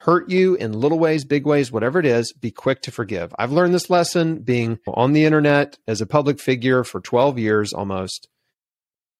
hurt 0.00 0.30
you 0.30 0.54
in 0.54 0.72
little 0.72 0.98
ways, 0.98 1.24
big 1.24 1.46
ways, 1.46 1.72
whatever 1.72 1.98
it 1.98 2.06
is, 2.06 2.32
be 2.32 2.50
quick 2.50 2.82
to 2.82 2.92
forgive. 2.92 3.34
I've 3.38 3.52
learned 3.52 3.74
this 3.74 3.90
lesson 3.90 4.38
being 4.38 4.78
on 4.86 5.12
the 5.12 5.24
internet 5.24 5.78
as 5.88 6.00
a 6.00 6.06
public 6.06 6.38
figure 6.38 6.84
for 6.84 7.00
12 7.00 7.38
years 7.38 7.72
almost. 7.72 8.28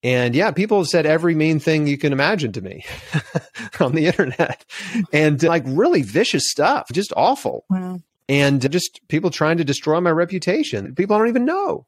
And 0.04 0.34
yeah, 0.34 0.52
people 0.52 0.78
have 0.78 0.86
said 0.86 1.06
every 1.06 1.34
mean 1.34 1.58
thing 1.58 1.88
you 1.88 1.98
can 1.98 2.12
imagine 2.12 2.52
to 2.52 2.60
me 2.60 2.84
on 3.80 3.94
the 3.94 4.06
internet 4.06 4.64
and 5.12 5.44
uh, 5.44 5.48
like 5.48 5.64
really 5.66 6.02
vicious 6.02 6.44
stuff, 6.48 6.86
just 6.92 7.12
awful. 7.16 7.64
Wow. 7.68 7.98
And 8.28 8.70
just 8.70 9.00
people 9.08 9.30
trying 9.30 9.56
to 9.56 9.64
destroy 9.64 10.00
my 10.00 10.10
reputation. 10.10 10.94
People 10.94 11.16
I 11.16 11.18
don't 11.18 11.28
even 11.28 11.44
know. 11.44 11.86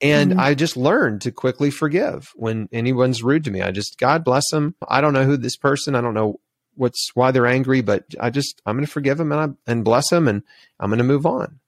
And 0.00 0.32
mm-hmm. 0.32 0.40
I 0.40 0.54
just 0.54 0.76
learned 0.76 1.22
to 1.22 1.32
quickly 1.32 1.70
forgive 1.70 2.32
when 2.34 2.68
anyone's 2.72 3.22
rude 3.22 3.44
to 3.44 3.50
me. 3.50 3.62
I 3.62 3.70
just, 3.70 3.98
God 3.98 4.24
bless 4.24 4.50
them. 4.50 4.74
I 4.86 5.00
don't 5.00 5.12
know 5.12 5.24
who 5.24 5.36
this 5.36 5.56
person, 5.56 5.94
I 5.94 6.00
don't 6.00 6.14
know 6.14 6.40
what's 6.76 7.10
why 7.14 7.30
they're 7.30 7.46
angry, 7.46 7.80
but 7.80 8.04
I 8.20 8.30
just 8.30 8.60
I'm 8.66 8.76
going 8.76 8.86
to 8.86 8.90
forgive 8.90 9.18
them 9.18 9.32
and 9.32 9.40
I, 9.40 9.70
and 9.70 9.84
bless 9.84 10.10
them, 10.10 10.28
and 10.28 10.42
I'm 10.78 10.90
going 10.90 10.98
to 10.98 11.04
move 11.04 11.26
on. 11.26 11.60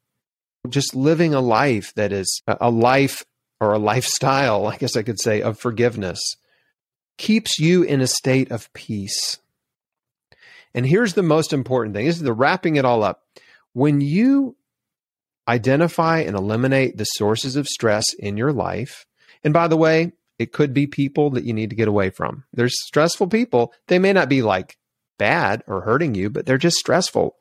Just 0.68 0.94
living 0.94 1.34
a 1.34 1.40
life 1.40 1.94
that 1.94 2.12
is 2.12 2.42
a 2.46 2.70
life 2.70 3.24
or 3.60 3.72
a 3.72 3.78
lifestyle, 3.78 4.66
I 4.66 4.76
guess 4.76 4.96
I 4.96 5.02
could 5.02 5.20
say, 5.20 5.42
of 5.42 5.58
forgiveness 5.58 6.20
keeps 7.18 7.58
you 7.58 7.82
in 7.82 8.00
a 8.00 8.06
state 8.06 8.50
of 8.50 8.72
peace. 8.74 9.38
And 10.74 10.84
here's 10.84 11.14
the 11.14 11.22
most 11.22 11.52
important 11.52 11.94
thing: 11.94 12.06
this 12.06 12.16
is 12.16 12.22
the 12.22 12.32
wrapping 12.32 12.76
it 12.76 12.84
all 12.84 13.02
up. 13.02 13.22
When 13.72 14.00
you 14.00 14.56
identify 15.48 16.20
and 16.20 16.36
eliminate 16.36 16.96
the 16.96 17.04
sources 17.04 17.56
of 17.56 17.68
stress 17.68 18.04
in 18.18 18.36
your 18.36 18.52
life, 18.52 19.06
and 19.44 19.52
by 19.52 19.68
the 19.68 19.76
way, 19.76 20.12
it 20.38 20.52
could 20.52 20.74
be 20.74 20.86
people 20.86 21.30
that 21.30 21.44
you 21.44 21.52
need 21.52 21.70
to 21.70 21.76
get 21.76 21.88
away 21.88 22.10
from. 22.10 22.44
There's 22.52 22.84
stressful 22.84 23.28
people. 23.28 23.72
They 23.88 23.98
may 23.98 24.12
not 24.12 24.28
be 24.28 24.42
like 24.42 24.76
bad 25.18 25.62
or 25.66 25.80
hurting 25.80 26.14
you, 26.14 26.28
but 26.30 26.46
they're 26.46 26.58
just 26.58 26.76
stressful. 26.76 27.36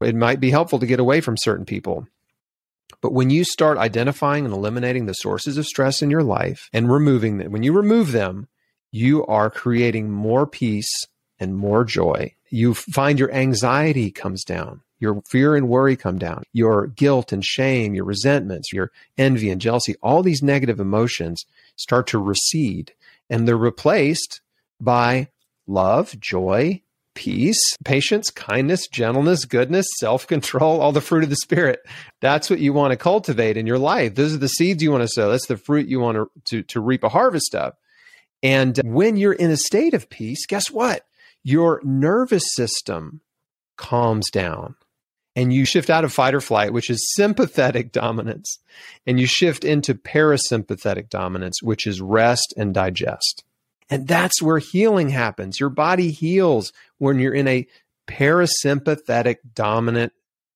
It 0.00 0.14
might 0.14 0.40
be 0.40 0.50
helpful 0.50 0.78
to 0.78 0.86
get 0.86 1.00
away 1.00 1.20
from 1.20 1.36
certain 1.38 1.64
people. 1.64 2.06
But 3.00 3.12
when 3.12 3.30
you 3.30 3.44
start 3.44 3.78
identifying 3.78 4.44
and 4.44 4.54
eliminating 4.54 5.06
the 5.06 5.14
sources 5.14 5.56
of 5.56 5.66
stress 5.66 6.02
in 6.02 6.10
your 6.10 6.22
life 6.22 6.68
and 6.72 6.90
removing 6.90 7.38
them, 7.38 7.52
when 7.52 7.62
you 7.62 7.72
remove 7.72 8.12
them, 8.12 8.48
you 8.90 9.24
are 9.26 9.50
creating 9.50 10.10
more 10.10 10.46
peace 10.46 10.90
and 11.38 11.56
more 11.56 11.84
joy. 11.84 12.34
You 12.50 12.74
find 12.74 13.18
your 13.18 13.32
anxiety 13.32 14.10
comes 14.10 14.44
down. 14.44 14.82
Your 15.00 15.22
fear 15.28 15.54
and 15.54 15.68
worry 15.68 15.96
come 15.96 16.18
down. 16.18 16.42
Your 16.52 16.88
guilt 16.88 17.32
and 17.32 17.44
shame, 17.44 17.94
your 17.94 18.04
resentments, 18.04 18.72
your 18.72 18.90
envy 19.16 19.50
and 19.50 19.60
jealousy, 19.60 19.94
all 20.02 20.22
these 20.22 20.42
negative 20.42 20.80
emotions 20.80 21.44
start 21.76 22.06
to 22.08 22.18
recede 22.18 22.92
and 23.30 23.46
they're 23.46 23.56
replaced 23.56 24.40
by 24.80 25.28
love, 25.66 26.18
joy, 26.18 26.82
peace, 27.14 27.60
patience, 27.84 28.30
kindness, 28.30 28.86
gentleness, 28.88 29.44
goodness, 29.44 29.86
self 29.98 30.26
control, 30.26 30.80
all 30.80 30.92
the 30.92 31.00
fruit 31.00 31.24
of 31.24 31.30
the 31.30 31.36
Spirit. 31.36 31.80
That's 32.20 32.48
what 32.48 32.60
you 32.60 32.72
want 32.72 32.92
to 32.92 32.96
cultivate 32.96 33.56
in 33.56 33.66
your 33.66 33.78
life. 33.78 34.14
Those 34.14 34.34
are 34.34 34.38
the 34.38 34.48
seeds 34.48 34.82
you 34.82 34.92
want 34.92 35.02
to 35.02 35.08
sow. 35.08 35.30
That's 35.30 35.46
the 35.46 35.56
fruit 35.56 35.88
you 35.88 36.00
want 36.00 36.16
to, 36.16 36.30
to, 36.46 36.62
to 36.62 36.80
reap 36.80 37.04
a 37.04 37.08
harvest 37.08 37.54
of. 37.54 37.74
And 38.42 38.80
when 38.84 39.16
you're 39.16 39.32
in 39.32 39.50
a 39.50 39.56
state 39.56 39.94
of 39.94 40.08
peace, 40.08 40.46
guess 40.46 40.70
what? 40.70 41.04
Your 41.42 41.80
nervous 41.84 42.44
system 42.54 43.20
calms 43.76 44.30
down 44.30 44.76
and 45.38 45.52
you 45.52 45.64
shift 45.64 45.88
out 45.88 46.02
of 46.02 46.12
fight 46.12 46.34
or 46.34 46.40
flight, 46.40 46.72
which 46.72 46.90
is 46.90 47.14
sympathetic 47.14 47.92
dominance, 47.92 48.58
and 49.06 49.20
you 49.20 49.26
shift 49.28 49.62
into 49.62 49.94
parasympathetic 49.94 51.08
dominance, 51.10 51.62
which 51.62 51.86
is 51.86 52.00
rest 52.00 52.52
and 52.56 52.74
digest. 52.74 53.44
And 53.88 54.08
that's 54.08 54.42
where 54.42 54.58
healing 54.58 55.10
happens. 55.10 55.60
Your 55.60 55.68
body 55.68 56.10
heals 56.10 56.72
when 56.98 57.20
you're 57.20 57.32
in 57.32 57.46
a 57.46 57.68
parasympathetic 58.08 59.36
dominant 59.54 60.12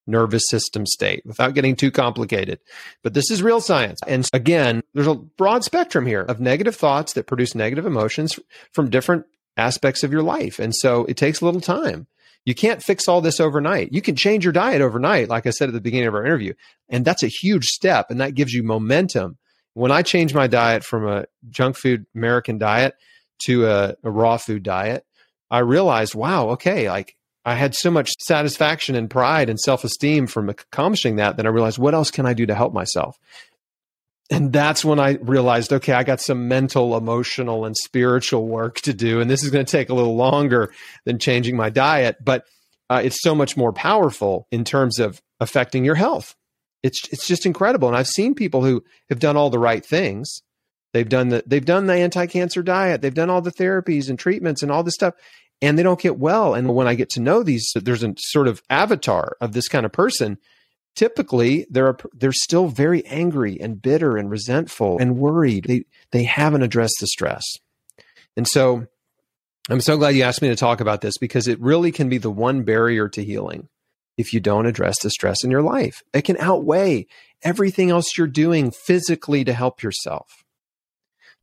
nervous 0.08 0.42
system 0.48 0.84
state 0.84 1.22
without 1.24 1.54
getting 1.54 1.76
too 1.76 1.92
complicated. 1.92 2.58
But 3.04 3.14
this 3.14 3.30
is 3.30 3.40
real 3.40 3.60
science. 3.60 4.00
And 4.04 4.28
again, 4.32 4.82
there's 4.94 5.06
a 5.06 5.14
broad 5.14 5.62
spectrum 5.62 6.06
here 6.06 6.22
of 6.22 6.40
negative 6.40 6.74
thoughts 6.74 7.12
that 7.12 7.28
produce 7.28 7.54
negative 7.54 7.86
emotions 7.86 8.40
from 8.72 8.90
different 8.90 9.26
aspects 9.56 10.02
of 10.02 10.10
your 10.10 10.24
life. 10.24 10.58
And 10.58 10.74
so 10.74 11.04
it 11.04 11.16
takes 11.16 11.40
a 11.40 11.44
little 11.44 11.60
time. 11.60 12.08
You 12.44 12.54
can't 12.54 12.82
fix 12.82 13.06
all 13.06 13.20
this 13.20 13.40
overnight. 13.40 13.92
You 13.92 14.02
can 14.02 14.16
change 14.16 14.44
your 14.44 14.52
diet 14.52 14.80
overnight, 14.80 15.28
like 15.28 15.46
I 15.46 15.50
said 15.50 15.68
at 15.68 15.74
the 15.74 15.80
beginning 15.80 16.08
of 16.08 16.14
our 16.14 16.24
interview. 16.24 16.54
And 16.88 17.04
that's 17.04 17.22
a 17.22 17.28
huge 17.28 17.66
step. 17.66 18.10
And 18.10 18.20
that 18.20 18.34
gives 18.34 18.52
you 18.52 18.62
momentum. 18.62 19.38
When 19.74 19.92
I 19.92 20.02
changed 20.02 20.34
my 20.34 20.48
diet 20.48 20.84
from 20.84 21.06
a 21.06 21.24
junk 21.48 21.76
food 21.76 22.04
American 22.14 22.58
diet 22.58 22.94
to 23.46 23.66
a, 23.66 23.94
a 24.02 24.10
raw 24.10 24.36
food 24.36 24.62
diet, 24.62 25.06
I 25.50 25.60
realized, 25.60 26.14
wow, 26.14 26.50
okay, 26.50 26.90
like 26.90 27.16
I 27.44 27.54
had 27.54 27.74
so 27.74 27.90
much 27.90 28.10
satisfaction 28.20 28.94
and 28.94 29.08
pride 29.08 29.48
and 29.48 29.58
self 29.58 29.84
esteem 29.84 30.26
from 30.26 30.48
accomplishing 30.48 31.16
that. 31.16 31.36
Then 31.36 31.46
I 31.46 31.50
realized, 31.50 31.78
what 31.78 31.94
else 31.94 32.10
can 32.10 32.26
I 32.26 32.34
do 32.34 32.46
to 32.46 32.54
help 32.54 32.72
myself? 32.72 33.18
And 34.32 34.52
that's 34.52 34.84
when 34.84 34.98
I 34.98 35.18
realized, 35.20 35.72
okay, 35.72 35.92
I 35.92 36.02
got 36.02 36.20
some 36.20 36.48
mental, 36.48 36.96
emotional, 36.96 37.64
and 37.64 37.76
spiritual 37.76 38.48
work 38.48 38.80
to 38.82 38.92
do. 38.92 39.20
And 39.20 39.30
this 39.30 39.44
is 39.44 39.50
going 39.50 39.64
to 39.64 39.70
take 39.70 39.90
a 39.90 39.94
little 39.94 40.16
longer 40.16 40.72
than 41.04 41.18
changing 41.18 41.56
my 41.56 41.70
diet, 41.70 42.16
but 42.24 42.46
uh, 42.90 43.02
it's 43.04 43.22
so 43.22 43.34
much 43.34 43.56
more 43.56 43.72
powerful 43.72 44.48
in 44.50 44.64
terms 44.64 44.98
of 44.98 45.20
affecting 45.38 45.84
your 45.84 45.94
health. 45.94 46.34
It's, 46.82 47.08
it's 47.12 47.28
just 47.28 47.46
incredible. 47.46 47.88
And 47.88 47.96
I've 47.96 48.08
seen 48.08 48.34
people 48.34 48.64
who 48.64 48.82
have 49.08 49.20
done 49.20 49.36
all 49.36 49.50
the 49.50 49.58
right 49.58 49.84
things 49.84 50.42
They've 50.92 51.08
done 51.08 51.30
the 51.30 51.42
they've 51.46 51.64
done 51.64 51.86
the 51.86 51.94
anti-cancer 51.94 52.62
diet. 52.62 53.00
They've 53.00 53.14
done 53.14 53.30
all 53.30 53.40
the 53.40 53.52
therapies 53.52 54.10
and 54.10 54.18
treatments 54.18 54.62
and 54.62 54.70
all 54.70 54.82
this 54.82 54.94
stuff 54.94 55.14
and 55.60 55.78
they 55.78 55.82
don't 55.82 56.00
get 56.00 56.18
well. 56.18 56.54
And 56.54 56.74
when 56.74 56.86
I 56.86 56.94
get 56.94 57.10
to 57.10 57.20
know 57.20 57.42
these 57.42 57.72
there's 57.74 58.04
a 58.04 58.14
sort 58.18 58.48
of 58.48 58.62
avatar 58.68 59.36
of 59.40 59.52
this 59.52 59.68
kind 59.68 59.86
of 59.86 59.92
person. 59.92 60.38
Typically, 60.94 61.66
they're 61.70 61.96
they're 62.12 62.32
still 62.32 62.68
very 62.68 63.04
angry 63.06 63.60
and 63.60 63.80
bitter 63.80 64.16
and 64.16 64.30
resentful 64.30 64.98
and 64.98 65.16
worried. 65.16 65.64
They 65.64 65.84
they 66.10 66.24
haven't 66.24 66.62
addressed 66.62 66.96
the 67.00 67.06
stress. 67.06 67.44
And 68.36 68.46
so 68.46 68.86
I'm 69.70 69.80
so 69.80 69.96
glad 69.96 70.14
you 70.14 70.22
asked 70.22 70.42
me 70.42 70.48
to 70.48 70.56
talk 70.56 70.80
about 70.80 71.00
this 71.00 71.18
because 71.18 71.48
it 71.48 71.60
really 71.60 71.92
can 71.92 72.08
be 72.08 72.18
the 72.18 72.30
one 72.30 72.62
barrier 72.62 73.08
to 73.10 73.24
healing 73.24 73.68
if 74.18 74.32
you 74.32 74.40
don't 74.40 74.66
address 74.66 74.96
the 75.02 75.10
stress 75.10 75.44
in 75.44 75.50
your 75.50 75.62
life. 75.62 76.02
It 76.12 76.22
can 76.22 76.36
outweigh 76.38 77.06
everything 77.42 77.90
else 77.90 78.16
you're 78.16 78.26
doing 78.26 78.70
physically 78.70 79.44
to 79.44 79.52
help 79.52 79.82
yourself 79.82 80.42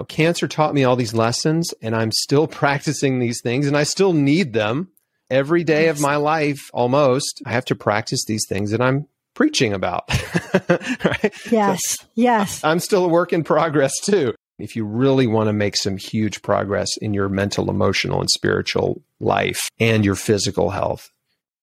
cancer 0.06 0.48
taught 0.48 0.74
me 0.74 0.84
all 0.84 0.96
these 0.96 1.14
lessons 1.14 1.74
and 1.82 1.96
I'm 1.96 2.12
still 2.12 2.48
practicing 2.62 3.20
these 3.20 3.42
things 3.42 3.68
and 3.68 3.78
I 3.78 3.84
still 3.84 4.14
need 4.14 4.54
them 4.54 4.90
every 5.30 5.64
day 5.64 5.88
of 5.88 6.02
my 6.02 6.16
life 6.16 6.70
almost. 6.74 7.42
I 7.46 7.52
have 7.52 7.66
to 7.66 7.76
practice 7.76 8.26
these 8.26 8.46
things 8.48 8.72
that 8.72 8.82
I'm 8.82 9.08
preaching 9.34 9.74
about. 9.74 10.10
right? 11.04 11.34
Yes. 11.52 11.80
So 11.86 12.08
yes. 12.16 12.64
I'm 12.64 12.80
still 12.80 13.06
a 13.06 13.10
work 13.10 13.34
in 13.34 13.44
progress 13.44 13.94
too. 14.02 14.34
If 14.58 14.76
you 14.76 14.84
really 14.84 15.26
want 15.26 15.48
to 15.48 15.54
make 15.54 15.78
some 15.78 15.96
huge 15.96 16.42
progress 16.42 16.90
in 17.02 17.14
your 17.14 17.30
mental, 17.30 17.70
emotional, 17.70 18.20
and 18.20 18.30
spiritual 18.30 19.02
life 19.20 19.70
and 19.80 20.04
your 20.04 20.16
physical 20.16 20.72
health, 20.72 21.10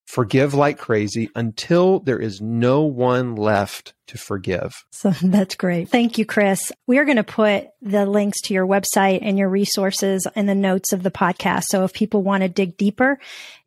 forgive 0.06 0.54
like 0.54 0.78
crazy 0.78 1.28
until 1.34 2.00
there 2.00 2.18
is 2.18 2.40
no 2.40 2.82
one 2.82 3.36
left 3.36 3.92
to 4.08 4.18
forgive. 4.18 4.84
So 4.90 5.10
that's 5.22 5.54
great. 5.54 5.88
Thank 5.88 6.18
you, 6.18 6.24
Chris. 6.24 6.72
We 6.86 6.98
are 6.98 7.04
going 7.04 7.16
to 7.16 7.24
put 7.24 7.68
the 7.82 8.06
links 8.06 8.40
to 8.42 8.54
your 8.54 8.66
website 8.66 9.20
and 9.22 9.38
your 9.38 9.48
resources 9.48 10.26
in 10.34 10.46
the 10.46 10.54
notes 10.54 10.92
of 10.92 11.02
the 11.02 11.10
podcast. 11.10 11.64
So 11.68 11.84
if 11.84 11.92
people 11.92 12.22
want 12.22 12.42
to 12.42 12.48
dig 12.48 12.76
deeper 12.76 13.18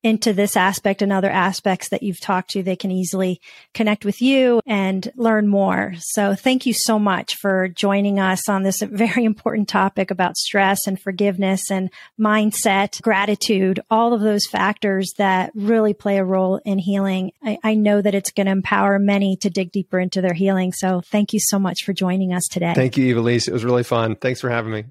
into 0.02 0.32
this 0.32 0.56
aspect 0.56 1.02
and 1.02 1.12
other 1.12 1.30
aspects 1.30 1.89
that 1.89 2.04
you've 2.04 2.21
talked 2.21 2.52
to, 2.52 2.63
they 2.63 2.75
can 2.75 2.91
easily 2.91 3.41
connect 3.73 4.06
with 4.06 4.21
you 4.21 4.62
and 4.65 5.12
learn 5.17 5.47
more. 5.47 5.93
So 5.97 6.36
thank 6.36 6.65
you 6.65 6.73
so 6.73 6.97
much 6.97 7.36
for 7.36 7.67
joining 7.67 8.19
us 8.19 8.47
on 8.47 8.63
this 8.63 8.82
very 8.82 9.25
important 9.25 9.67
topic 9.67 10.10
about 10.10 10.38
stress 10.38 10.88
and 10.88 10.99
forgiveness 10.99 11.69
and 11.69 11.89
mindset, 12.19 13.02
gratitude, 13.02 13.82
all 13.89 14.13
of 14.13 14.21
those 14.21 14.45
factors 14.49 15.13
that 15.17 15.52
really 15.54 15.93
play 15.93 16.17
a 16.17 16.23
role 16.23 16.62
in 16.63 16.80
healing. 16.80 17.32
I, 17.43 17.58
I 17.63 17.75
know 17.75 18.02
that 18.02 18.15
it's 18.15 18.32
going 18.32 18.45
to 18.45 18.54
empower 18.54 18.99
many 18.99 19.36
to 19.38 19.49
dig 19.49 19.71
deeper 19.71 19.99
into 19.99 20.21
their 20.21 20.28
their 20.29 20.35
healing. 20.35 20.71
So 20.71 21.01
thank 21.01 21.33
you 21.33 21.39
so 21.39 21.57
much 21.57 21.83
for 21.83 21.91
joining 21.91 22.33
us 22.33 22.47
today. 22.47 22.73
Thank 22.75 22.97
you, 22.97 23.15
Ivelisse. 23.15 23.47
It 23.47 23.53
was 23.53 23.65
really 23.65 23.83
fun. 23.83 24.15
Thanks 24.15 24.39
for 24.39 24.49
having 24.49 24.71
me. 24.71 24.85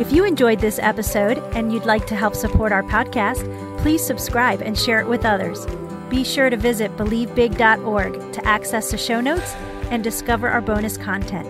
If 0.00 0.14
you 0.14 0.24
enjoyed 0.24 0.60
this 0.60 0.78
episode 0.78 1.38
and 1.54 1.70
you'd 1.72 1.84
like 1.84 2.06
to 2.06 2.16
help 2.16 2.34
support 2.34 2.72
our 2.72 2.82
podcast, 2.82 3.44
please 3.82 4.02
subscribe 4.02 4.62
and 4.62 4.78
share 4.78 5.00
it 5.00 5.06
with 5.06 5.26
others. 5.26 5.66
Be 6.08 6.24
sure 6.24 6.48
to 6.48 6.56
visit 6.56 6.96
believebig.org 6.96 8.32
to 8.32 8.46
access 8.46 8.90
the 8.90 8.96
show 8.96 9.20
notes 9.20 9.54
and 9.90 10.02
discover 10.02 10.48
our 10.48 10.62
bonus 10.62 10.96
content. 10.96 11.46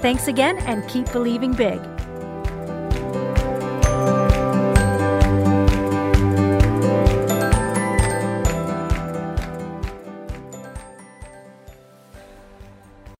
Thanks 0.00 0.28
again 0.28 0.56
and 0.58 0.88
keep 0.88 1.12
believing 1.12 1.52
big. 1.52 1.78